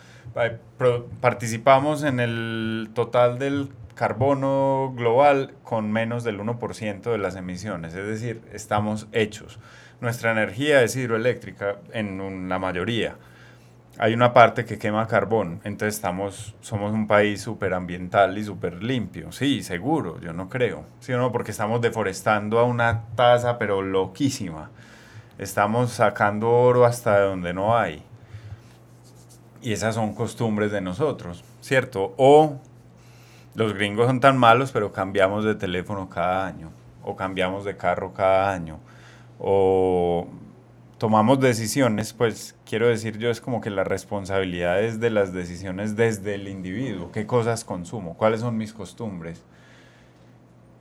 [1.19, 3.69] participamos en el total del
[3.99, 9.59] carbono global con menos del 1% de las emisiones, es decir, estamos hechos.
[9.99, 13.17] Nuestra energía es hidroeléctrica en la mayoría.
[13.97, 18.81] Hay una parte que quema carbón, entonces estamos, somos un país súper ambiental y súper
[18.81, 19.33] limpio.
[19.33, 20.85] Sí, seguro, yo no creo.
[21.01, 21.11] ¿Sí?
[21.33, 24.69] Porque estamos deforestando a una tasa, pero loquísima.
[25.37, 28.01] Estamos sacando oro hasta donde no hay.
[29.61, 32.13] Y esas son costumbres de nosotros, ¿cierto?
[32.15, 32.61] O
[33.59, 36.71] los gringos son tan malos, pero cambiamos de teléfono cada año.
[37.03, 38.79] O cambiamos de carro cada año.
[39.37, 40.27] O
[40.97, 45.97] tomamos decisiones, pues quiero decir yo, es como que la responsabilidad es de las decisiones
[45.97, 47.11] desde el individuo.
[47.11, 48.15] ¿Qué cosas consumo?
[48.15, 49.43] ¿Cuáles son mis costumbres?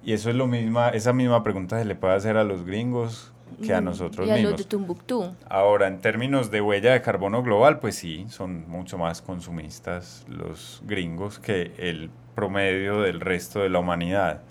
[0.05, 3.33] Y eso es lo misma, esa misma pregunta se le puede hacer a los gringos
[3.63, 4.53] que a Mm, nosotros Y a mismos.
[4.53, 5.35] los de Tumbuctú.
[5.49, 10.83] Ahora, en términos de huella de carbono global, pues sí, son mucho más consumistas los
[10.87, 14.43] gringos que el promedio del resto de la humanidad.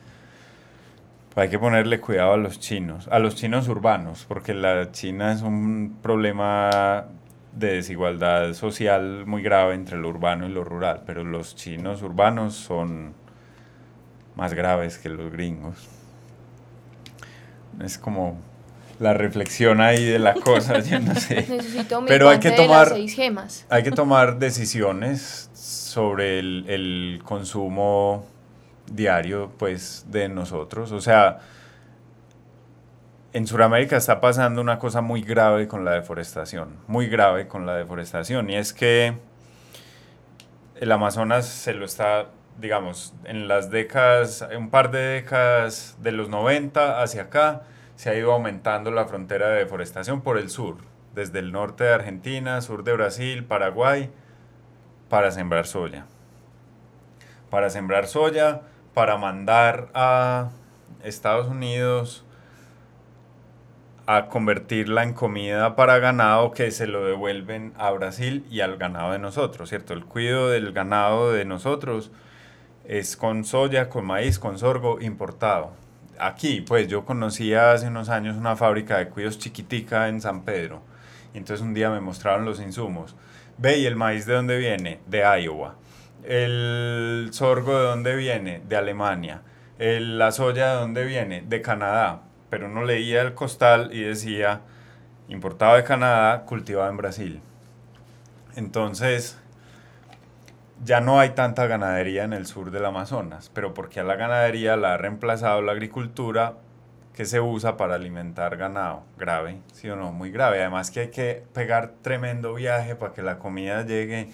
[1.36, 5.43] Hay que ponerle cuidado a los chinos, a los chinos urbanos, porque la China es
[5.43, 7.06] un problema
[7.54, 12.56] de desigualdad social muy grave entre lo urbano y lo rural, pero los chinos urbanos
[12.56, 13.14] son
[14.36, 15.88] más graves que los gringos.
[17.84, 18.38] Es como
[19.00, 21.45] la reflexión ahí de la cosa, yo no sé.
[21.48, 23.66] Necesito mi Pero hay que tomar- seis gemas.
[23.70, 28.26] Hay que tomar decisiones sobre el, el consumo
[28.91, 30.91] diario, pues, de nosotros.
[30.91, 31.39] O sea,
[33.34, 37.76] en Sudamérica está pasando una cosa muy grave con la deforestación, muy grave con la
[37.76, 39.14] deforestación, y es que
[40.80, 42.28] el Amazonas se lo está,
[42.60, 47.64] digamos, en las décadas, un par de décadas de los 90 hacia acá,
[47.98, 50.78] se ha ido aumentando la frontera de deforestación por el sur,
[51.16, 54.12] desde el norte de Argentina, sur de Brasil, Paraguay,
[55.10, 56.06] para sembrar soya.
[57.50, 58.62] Para sembrar soya,
[58.93, 60.52] para mandar a
[61.04, 62.24] Estados Unidos
[64.06, 69.12] a convertirla en comida para ganado que se lo devuelven a Brasil y al ganado
[69.12, 69.93] de nosotros, ¿cierto?
[69.93, 72.12] El cuidado del ganado de nosotros
[72.86, 75.86] es con soya, con maíz, con sorgo importado.
[76.20, 80.82] Aquí, pues yo conocía hace unos años una fábrica de cuidos chiquitica en San Pedro.
[81.34, 83.15] Y entonces un día me mostraron los insumos.
[83.57, 84.99] Ve, ¿y el maíz de dónde viene?
[85.07, 85.76] De Iowa.
[86.24, 88.61] El sorgo de dónde viene?
[88.68, 89.41] De Alemania.
[89.80, 91.43] El- la soya de dónde viene?
[91.47, 92.22] De Canadá.
[92.49, 94.61] Pero uno leía el costal y decía,
[95.30, 97.41] importado de Canadá, cultivado en Brasil.
[98.55, 99.38] Entonces,
[100.84, 104.75] ya no hay tanta ganadería en el sur del Amazonas, pero porque a la ganadería
[104.75, 106.53] la ha reemplazado la agricultura
[107.13, 109.03] que se usa para alimentar ganado.
[109.17, 110.11] Grave, ¿sí o no?
[110.11, 110.59] Muy grave.
[110.61, 114.30] Además que hay que pegar tremendo viaje para que la comida llegue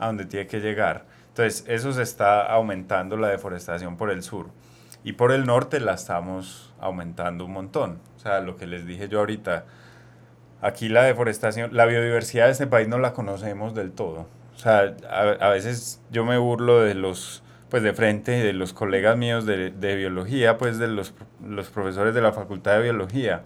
[0.00, 1.04] a donde tiene que llegar.
[1.28, 4.48] Entonces, eso se está aumentando la deforestación por el sur.
[5.04, 8.00] Y por el norte la estamos aumentando un montón.
[8.16, 9.64] O sea, lo que les dije yo ahorita,
[10.60, 14.26] aquí la deforestación, la biodiversidad de este país no la conocemos del todo.
[14.58, 18.72] O sea, a, a veces yo me burlo de los, pues de frente, de los
[18.72, 21.14] colegas míos de, de biología, pues de los,
[21.46, 23.42] los profesores de la Facultad de Biología,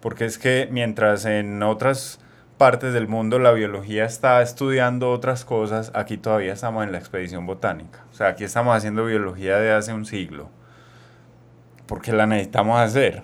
[0.00, 2.18] porque es que mientras en otras
[2.56, 7.46] partes del mundo la biología está estudiando otras cosas, aquí todavía estamos en la expedición
[7.46, 8.04] botánica.
[8.10, 10.50] O sea, aquí estamos haciendo biología de hace un siglo,
[11.86, 13.22] porque la necesitamos hacer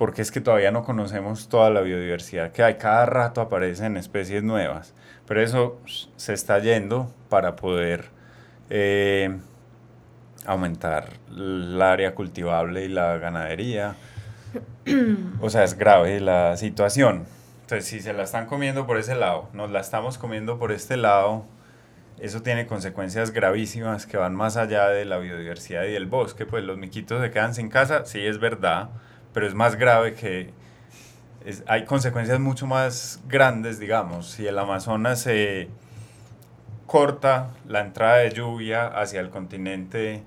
[0.00, 2.76] porque es que todavía no conocemos toda la biodiversidad que hay.
[2.76, 4.94] Cada rato aparecen especies nuevas,
[5.26, 5.78] pero eso
[6.16, 8.06] se está yendo para poder
[8.70, 9.36] eh,
[10.46, 13.94] aumentar el área cultivable y la ganadería.
[15.42, 17.26] o sea, es grave la situación.
[17.60, 20.96] Entonces, si se la están comiendo por ese lado, nos la estamos comiendo por este
[20.96, 21.44] lado,
[22.18, 26.46] eso tiene consecuencias gravísimas que van más allá de la biodiversidad y del bosque.
[26.46, 28.88] Pues los miquitos se quedan sin casa, sí es verdad,
[29.32, 30.52] pero es más grave que...
[31.66, 34.30] hay consecuencias mucho más grandes, digamos.
[34.30, 35.68] Si el Amazonas se
[36.86, 40.22] corta, la entrada de lluvia hacia el continente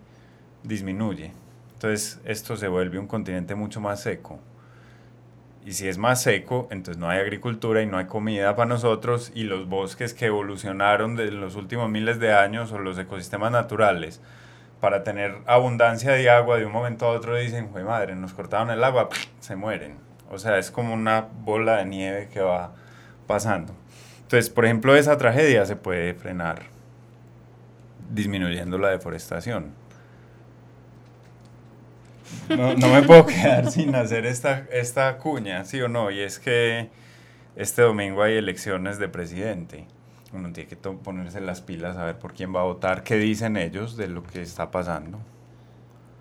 [0.63, 1.31] disminuye.
[1.73, 4.39] Entonces esto se vuelve un continente mucho más seco.
[5.65, 9.31] Y si es más seco, entonces no hay agricultura y no hay comida para nosotros
[9.33, 14.21] y los bosques que evolucionaron de los últimos miles de años o los ecosistemas naturales
[14.83, 18.69] para tener abundancia de agua de un momento a otro dicen, fue madre, nos cortaron
[18.69, 19.07] el agua,
[19.39, 19.95] se mueren.
[20.29, 22.73] O sea, es como una bola de nieve que va
[23.25, 23.73] pasando.
[24.23, 26.63] Entonces, por ejemplo, esa tragedia se puede frenar
[28.11, 29.71] disminuyendo la deforestación.
[32.49, 36.39] No, no, me puedo quedar sin hacer esta, esta cuña, sí o no, y es
[36.39, 36.89] que
[37.55, 39.87] este domingo hay elecciones de presidente.
[40.33, 43.55] Uno tiene que ponerse las pilas a ver por quién va a votar, qué dicen
[43.55, 45.19] ellos de lo que está pasando.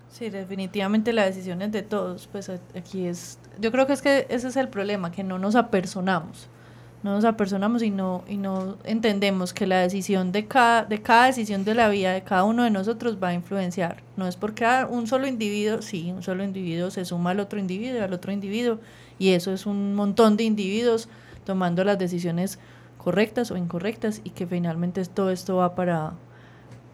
[0.09, 2.27] Sí, definitivamente la decisión es de todos.
[2.27, 5.55] Pues aquí es, yo creo que es que ese es el problema, que no nos
[5.55, 6.47] apersonamos
[7.03, 11.25] no nos apersonamos y no, y no entendemos que la decisión de cada, de cada
[11.25, 13.97] decisión de la vida de cada uno de nosotros va a influenciar.
[14.15, 18.01] No es porque un solo individuo, sí, un solo individuo se suma al otro individuo,
[18.01, 18.79] al otro individuo,
[19.19, 21.09] y eso es un montón de individuos
[21.43, 22.57] tomando las decisiones
[23.03, 26.13] correctas o incorrectas y que finalmente todo esto va para,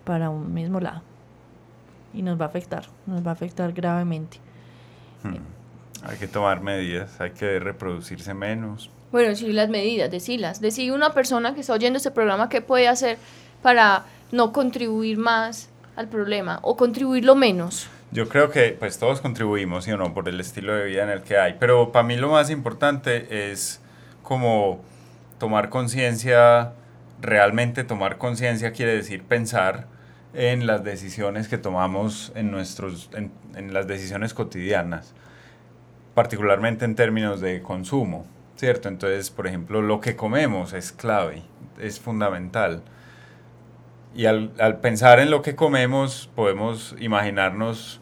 [0.06, 1.02] para un mismo lado
[2.14, 4.38] y nos va a afectar, nos va a afectar gravemente.
[5.24, 5.36] Hmm.
[6.04, 10.62] Hay que tomar medidas, hay que reproducirse menos, bueno, sí, las medidas, decirlas.
[10.62, 13.18] Decir una persona que está oyendo este programa qué puede hacer
[13.64, 17.88] para no contribuir más al problema o contribuir lo menos.
[18.12, 20.14] Yo creo que pues todos contribuimos, ¿sí o no?
[20.14, 21.56] Por el estilo de vida en el que hay.
[21.60, 23.82] Pero para mí lo más importante es
[24.22, 24.82] como
[25.40, 26.74] tomar conciencia,
[27.22, 29.88] realmente tomar conciencia quiere decir pensar
[30.34, 35.16] en las decisiones que tomamos en, nuestros, en, en las decisiones cotidianas,
[36.14, 38.28] particularmente en términos de consumo.
[38.60, 38.90] ¿cierto?
[38.90, 41.44] Entonces, por ejemplo, lo que comemos es clave,
[41.80, 42.84] es fundamental.
[44.14, 48.02] Y al, pensar en lo que comemos, podemos imaginarnos,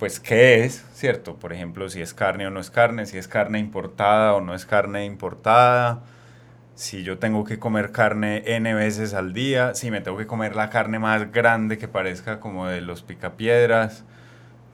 [0.00, 1.36] pues, qué es, ¿cierto?
[1.36, 4.52] Por ejemplo, si es carne o no es carne, si es carne importada o no
[4.52, 6.02] es carne importada,
[6.74, 10.56] si yo tengo que comer carne N veces al día, si me tengo que comer
[10.56, 14.04] la carne más grande que parezca como de los picapiedras,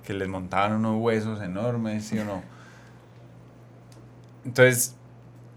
[0.04, 2.42] que les montaban unos huesos enormes, ¿sí o no?
[4.44, 4.96] Entonces,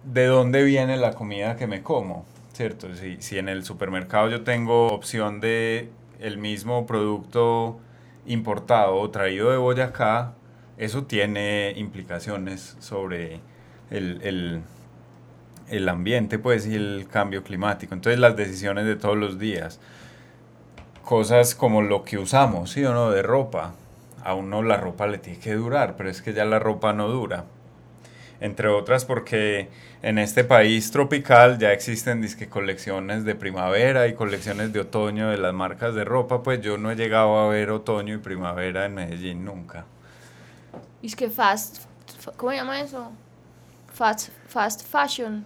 [0.04, 2.94] de dónde viene la comida que me como, ¿cierto?
[2.96, 5.90] Si, si en el supermercado yo tengo opción de
[6.20, 7.80] el mismo producto
[8.26, 10.34] importado o traído de Boyacá,
[10.78, 13.40] eso tiene implicaciones sobre
[13.92, 14.62] el, el,
[15.70, 17.94] el ambiente, pues, y el cambio climático.
[17.94, 19.80] Entonces, las decisiones de todos los días.
[21.04, 23.12] Cosas como lo que usamos, ¿sí o no?
[23.12, 23.74] De ropa.
[24.24, 27.10] A uno la ropa le tiene que durar, pero es que ya la ropa no
[27.10, 27.46] dura
[28.44, 29.70] entre otras porque
[30.02, 35.38] en este país tropical ya existen disque colecciones de primavera y colecciones de otoño de
[35.38, 38.96] las marcas de ropa, pues yo no he llegado a ver otoño y primavera en
[38.96, 39.86] Medellín nunca.
[41.34, 41.86] Fast,
[42.36, 43.14] ¿cómo se llama eso?
[43.94, 45.46] Fast, fast fashion,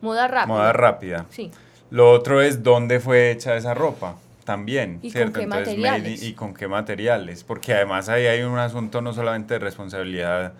[0.00, 0.46] moda rápida.
[0.46, 1.26] Moda rápida.
[1.30, 1.50] Sí.
[1.90, 5.32] Lo otro es dónde fue hecha esa ropa también, ¿Y ¿cierto?
[5.32, 6.22] Con qué materiales?
[6.22, 10.52] y con qué materiales, porque además ahí hay un asunto no solamente de responsabilidad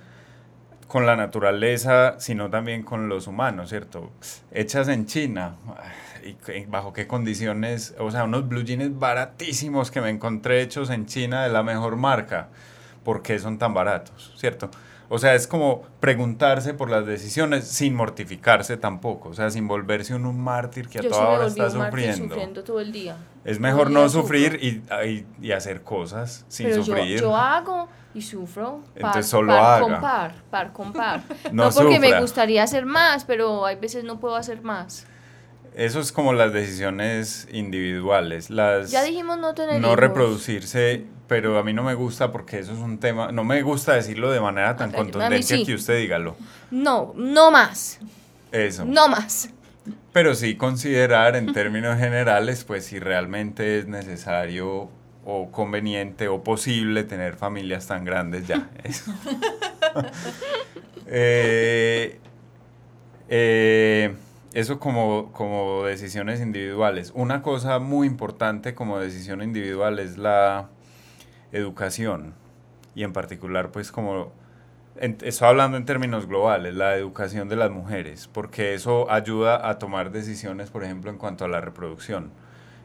[0.89, 4.11] con la naturaleza, sino también con los humanos, ¿cierto?
[4.53, 5.57] Hechas en China,
[6.25, 7.95] ¿y bajo qué condiciones?
[7.99, 11.97] O sea, unos blue jeans baratísimos que me encontré hechos en China de la mejor
[11.97, 12.49] marca.
[13.05, 14.69] ¿Por qué son tan baratos, cierto?
[15.09, 20.15] O sea, es como preguntarse por las decisiones sin mortificarse tampoco, o sea, sin volverse
[20.15, 22.35] un, un mártir que a toda hora está sufriendo.
[22.35, 23.17] sufriendo todo el día.
[23.45, 27.19] Es mejor no sufrir y, y, hacer cosas sin sufrir.
[27.19, 28.81] Yo, yo hago y sufro.
[28.95, 31.23] Entonces solo par compar, par compar.
[31.53, 35.07] no, porque me gustaría hacer más, pero hay veces no puedo hacer más.
[35.77, 38.49] Eso es como las decisiones individuales.
[38.49, 42.73] Las ya dijimos no tener No reproducirse, pero a mí no me gusta porque eso
[42.73, 46.35] es un tema, no me gusta decirlo de manera tan contundente que usted dígalo.
[46.71, 48.01] No, no más.
[48.53, 48.87] Eso.
[48.87, 49.51] No más.
[50.15, 54.89] Pero sí considerar en términos generales, pues si realmente es necesario
[55.27, 58.71] o conveniente o posible tener familias tan grandes ya.
[61.09, 62.19] Eh,
[63.29, 64.13] eh,
[64.57, 67.13] eso como, como decisiones individuales.
[67.15, 70.71] Una cosa muy importante como decisión individual es la
[71.53, 72.33] educación
[72.95, 74.33] y en particular pues como
[74.99, 80.11] estoy hablando en términos globales, la educación de las mujeres, porque eso ayuda a tomar
[80.11, 82.31] decisiones, por ejemplo, en cuanto a la reproducción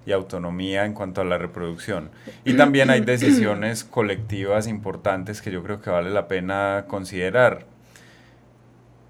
[0.05, 2.09] y autonomía en cuanto a la reproducción.
[2.43, 7.70] Y también hay decisiones colectivas importantes que yo creo que vale la pena considerar.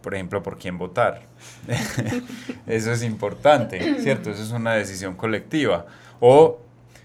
[0.01, 1.21] Por ejemplo, por quién votar.
[2.67, 4.31] eso es importante, ¿cierto?
[4.31, 5.85] Eso es una decisión colectiva.
[6.19, 6.59] O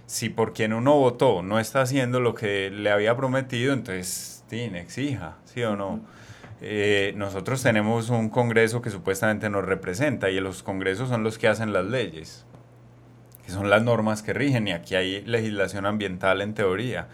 [0.06, 4.80] si por quien uno votó no está haciendo lo que le había prometido, entonces, tiene,
[4.80, 6.00] exija, ¿sí o no?
[6.62, 11.48] Eh, nosotros tenemos un Congreso que supuestamente nos representa y los Congresos son los que
[11.48, 12.46] hacen las leyes
[13.46, 17.06] que son las normas que rigen, y aquí hay legislación ambiental en teoría.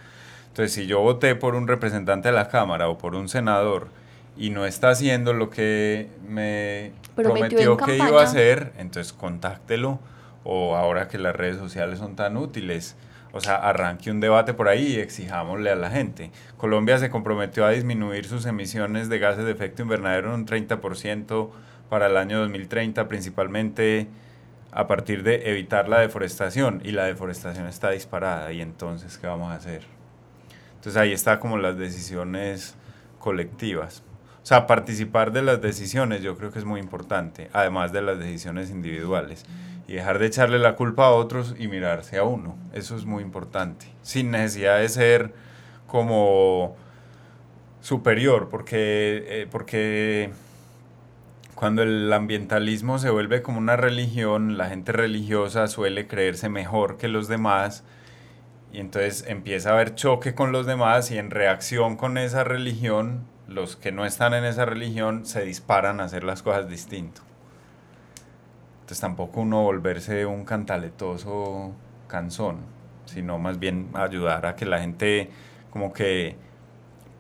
[0.48, 3.88] Entonces, si yo voté por un representante de la Cámara o por un senador
[4.36, 9.98] y no está haciendo lo que me prometió, que iba a hacer, entonces contáctelo,
[10.44, 12.96] o ahora que las redes sociales son tan útiles,
[13.32, 16.30] o sea, arranque un debate por ahí y exijámosle a la gente.
[16.56, 21.50] Colombia se comprometió a disminuir sus emisiones de gases de efecto invernadero en un 30%
[21.88, 24.08] para el año 2030, principalmente
[24.70, 29.52] a partir de evitar la deforestación y la deforestación está disparada y entonces ¿qué vamos
[29.52, 29.82] a hacer?
[30.76, 32.74] Entonces ahí está como las decisiones
[33.18, 34.02] colectivas.
[34.42, 38.18] O sea, participar de las decisiones yo creo que es muy importante, además de las
[38.18, 39.44] decisiones individuales.
[39.86, 42.56] Y dejar de echarle la culpa a otros y mirarse a uno.
[42.72, 43.86] Eso es muy importante.
[44.02, 45.32] Sin necesidad de ser
[45.86, 46.76] como
[47.80, 50.30] superior, porque, eh, porque
[51.54, 57.08] cuando el ambientalismo se vuelve como una religión, la gente religiosa suele creerse mejor que
[57.08, 57.84] los demás
[58.72, 63.24] y entonces empieza a haber choque con los demás y en reacción con esa religión,
[63.48, 67.22] los que no están en esa religión se disparan a hacer las cosas distinto.
[68.82, 71.72] Entonces tampoco uno volverse un cantaletoso
[72.08, 72.58] canzón,
[73.06, 75.30] sino más bien ayudar a que la gente
[75.70, 76.36] como que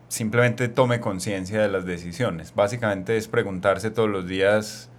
[0.08, 2.54] simplemente tome conciencia de las decisiones.
[2.54, 4.90] Básicamente es preguntarse todos los días,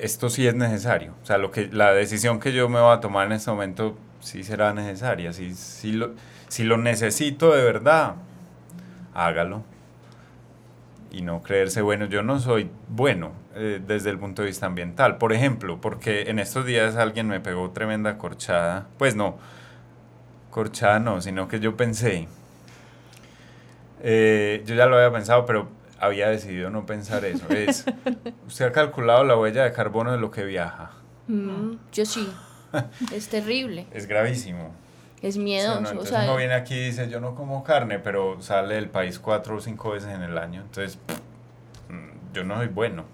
[0.00, 1.14] esto sí es necesario.
[1.22, 3.98] O sea, lo que, la decisión que yo me voy a tomar en este momento
[4.20, 5.32] sí será necesaria.
[5.32, 6.14] Si, si, lo,
[6.48, 8.14] si lo necesito de verdad,
[9.26, 9.64] hágalo.
[11.12, 15.18] Y no creerse, bueno, yo no soy bueno eh, desde el punto de vista ambiental.
[15.18, 18.86] Por ejemplo, porque en estos días alguien me pegó tremenda corchada.
[18.96, 19.38] Pues no,
[20.50, 22.28] corchada no, sino que yo pensé,
[24.02, 25.68] eh, yo ya lo había pensado, pero
[25.98, 27.48] había decidido no pensar eso.
[27.50, 27.84] Es,
[28.46, 30.92] ¿Usted ha calculado la huella de carbono de lo que viaja?
[31.28, 32.28] Mm, yo sí.
[33.12, 33.86] es terrible.
[33.92, 34.74] Es gravísimo.
[35.22, 35.78] Es miedoso.
[35.90, 39.56] entonces uno viene aquí y dice, yo no como carne, pero sale del país cuatro
[39.56, 40.62] o cinco veces en el año.
[40.62, 40.98] Entonces,
[41.88, 43.04] mm, yo no soy bueno.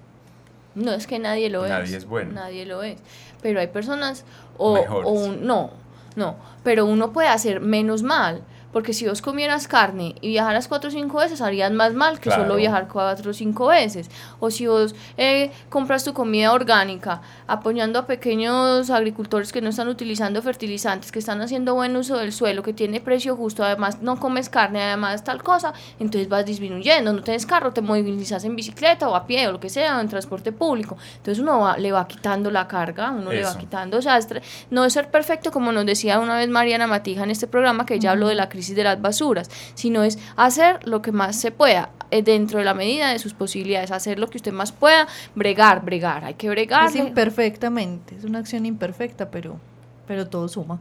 [0.75, 1.71] No, es que nadie lo es.
[1.71, 2.33] Nadie es bueno.
[2.33, 2.99] Nadie lo es.
[3.43, 4.25] Pero hay personas,
[4.57, 5.71] o, o no,
[6.17, 8.43] no, pero uno puede hacer menos mal
[8.77, 12.31] porque si vos comieras carne y viajaras cuatro o cinco veces, harías más mal que
[12.31, 14.11] solo viajar cuatro o cinco veces.
[14.39, 19.89] O si vos eh, compras tu comida orgánica, apoyando a pequeños agricultores que no están
[19.89, 24.21] utilizando fertilizantes, que están haciendo buen uso del suelo, que tiene precio justo, además no
[24.21, 27.15] comes carne, además tal cosa, entonces vas disminuyendo.
[27.15, 30.01] No tienes carro, te movilizas en bicicleta o a pie o lo que sea, o
[30.01, 30.99] en transporte público.
[31.17, 33.97] Entonces uno le va quitando la carga, uno le va quitando.
[33.97, 34.21] O sea,
[34.69, 37.95] no es ser perfecto, como nos decía una vez Mariana Matija en este programa, que
[37.95, 41.51] ella habló de la crisis de las basuras, sino es hacer lo que más se
[41.51, 45.07] pueda eh, dentro de la medida de sus posibilidades, hacer lo que usted más pueda,
[45.35, 46.89] bregar, bregar, hay que bregar.
[46.89, 49.59] Es imperfectamente, es una acción imperfecta, pero,
[50.07, 50.79] pero todo suma.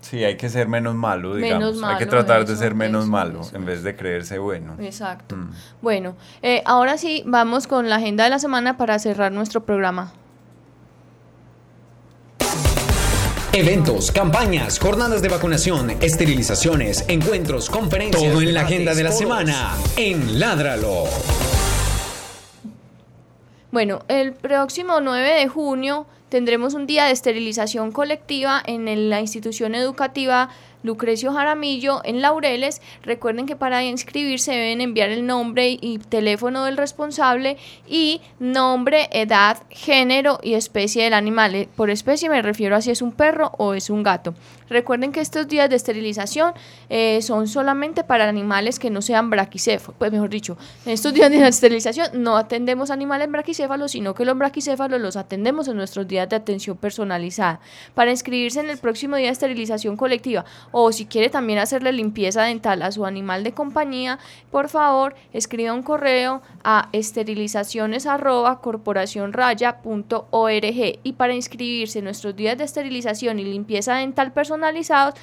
[0.00, 1.82] Sí, hay que ser menos malo, digamos.
[1.82, 4.76] hay que tratar de ser menos malo en vez de creerse bueno.
[4.78, 5.34] Exacto.
[5.34, 5.50] Mm.
[5.82, 10.12] Bueno, eh, ahora sí, vamos con la agenda de la semana para cerrar nuestro programa.
[13.56, 18.30] Eventos, campañas, jornadas de vacunación, esterilizaciones, encuentros, conferencias.
[18.30, 21.04] Todo en la agenda de la semana en Ládralo.
[23.72, 29.74] Bueno, el próximo 9 de junio tendremos un día de esterilización colectiva en la institución
[29.74, 30.50] educativa
[30.86, 32.80] Lucrecio Jaramillo en Laureles.
[33.02, 39.58] Recuerden que para inscribirse deben enviar el nombre y teléfono del responsable y nombre, edad,
[39.68, 41.54] género y especie del animal.
[41.54, 44.34] Eh, por especie me refiero a si es un perro o es un gato.
[44.68, 46.52] Recuerden que estos días de esterilización
[46.88, 49.96] eh, son solamente para animales que no sean braquicéfalos.
[49.98, 54.36] Pues mejor dicho, en estos días de esterilización no atendemos animales braquicéfalos, sino que los
[54.36, 57.60] braquicéfalos los atendemos en nuestros días de atención personalizada.
[57.94, 60.44] Para inscribirse en el próximo día de esterilización colectiva
[60.78, 64.18] o si quiere también hacerle limpieza dental a su animal de compañía,
[64.50, 68.06] por favor escriba un correo a esterilizaciones
[71.02, 75.14] y para inscribirse en nuestros días de esterilización y limpieza dental personalizados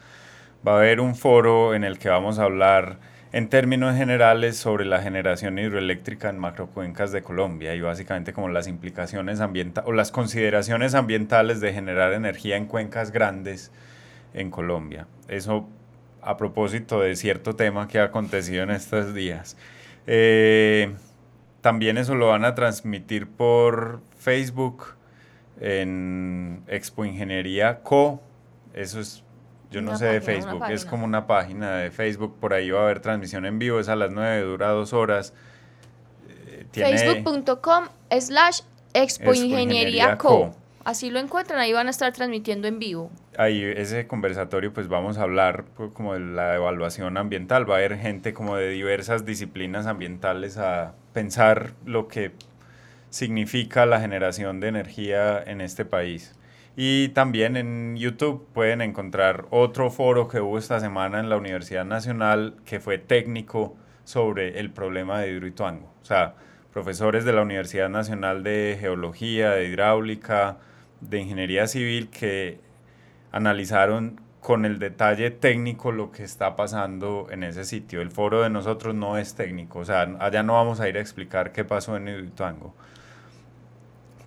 [0.67, 2.97] Va a haber un foro en el que vamos a hablar
[3.33, 8.67] en términos generales sobre la generación hidroeléctrica en macrocuencas de Colombia y básicamente como las
[8.67, 13.71] implicaciones ambientales o las consideraciones ambientales de generar energía en cuencas grandes
[14.33, 15.07] en Colombia.
[15.27, 15.67] Eso
[16.21, 19.57] a propósito de cierto tema que ha acontecido en estos días.
[20.07, 20.93] Eh,
[21.61, 24.95] también eso lo van a transmitir por Facebook
[25.59, 28.21] en Expo Ingeniería Co.
[28.73, 29.23] Eso es,
[29.71, 32.37] yo no sé de Facebook, es como una página de Facebook.
[32.39, 35.33] Por ahí va a haber transmisión en vivo, es a las 9, dura dos horas.
[36.27, 37.85] Eh, Facebook.com
[38.19, 38.61] slash
[38.93, 40.53] Expo Ingeniería Co.
[40.83, 43.11] Así lo encuentran, ahí van a estar transmitiendo en vivo.
[43.37, 47.77] Ahí ese conversatorio pues vamos a hablar pues, como de la evaluación ambiental, va a
[47.77, 52.31] haber gente como de diversas disciplinas ambientales a pensar lo que
[53.11, 56.33] significa la generación de energía en este país.
[56.75, 61.85] Y también en YouTube pueden encontrar otro foro que hubo esta semana en la Universidad
[61.85, 63.75] Nacional que fue técnico
[64.05, 65.93] sobre el problema de Hidroituango.
[66.01, 66.35] O sea,
[66.71, 70.57] profesores de la Universidad Nacional de Geología, de Hidráulica,
[71.01, 72.59] de Ingeniería Civil que
[73.31, 78.01] analizaron con el detalle técnico lo que está pasando en ese sitio.
[78.01, 81.01] El foro de nosotros no es técnico, o sea, allá no vamos a ir a
[81.01, 82.73] explicar qué pasó en Hidroituango,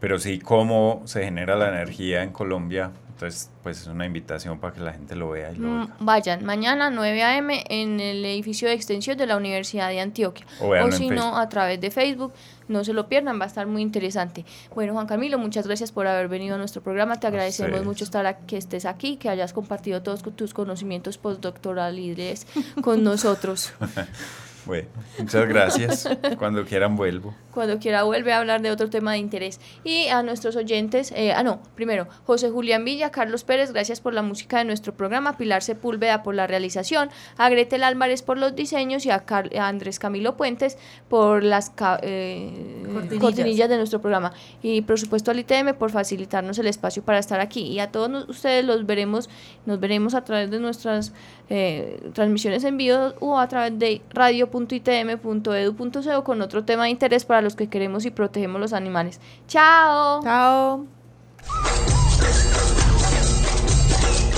[0.04, 4.74] pero sí cómo se genera la energía en Colombia entonces, pues es una invitación para
[4.74, 7.64] que la gente lo vea y lo mm, Vayan, mañana 9 a.m.
[7.68, 10.44] en el edificio de extensión de la Universidad de Antioquia.
[10.60, 12.32] O, si no, a través de Facebook.
[12.66, 14.44] No se lo pierdan, va a estar muy interesante.
[14.74, 17.20] Bueno, Juan Camilo, muchas gracias por haber venido a nuestro programa.
[17.20, 22.46] Te agradecemos mucho estar que estés aquí, que hayas compartido todos tus conocimientos postdoctorales
[22.82, 23.72] con nosotros.
[24.66, 24.88] Bueno,
[25.18, 26.08] muchas gracias.
[26.38, 27.34] Cuando quieran vuelvo.
[27.52, 29.60] Cuando quiera vuelve a hablar de otro tema de interés.
[29.84, 34.14] Y a nuestros oyentes, eh, ah no, primero, José Julián Villa, Carlos Pérez, gracias por
[34.14, 38.56] la música de nuestro programa, Pilar Sepúlveda por la realización, a Gretel Álvarez por los
[38.56, 39.24] diseños y a,
[39.60, 40.78] Andrés Camilo Puentes
[41.08, 41.72] por las
[42.02, 42.82] eh,
[43.20, 43.68] cortinillas.
[43.68, 44.32] de nuestro programa.
[44.62, 47.62] Y por supuesto al ITM por facilitarnos el espacio para estar aquí.
[47.62, 49.28] Y a todos ustedes los veremos,
[49.66, 51.12] nos veremos a través de nuestras
[51.50, 57.40] eh, transmisiones en vivo o a través de radio.itm.edu.co con otro tema de interés para
[57.42, 59.20] los que queremos y protegemos los animales.
[59.46, 60.20] Chao.
[60.22, 60.86] Chao.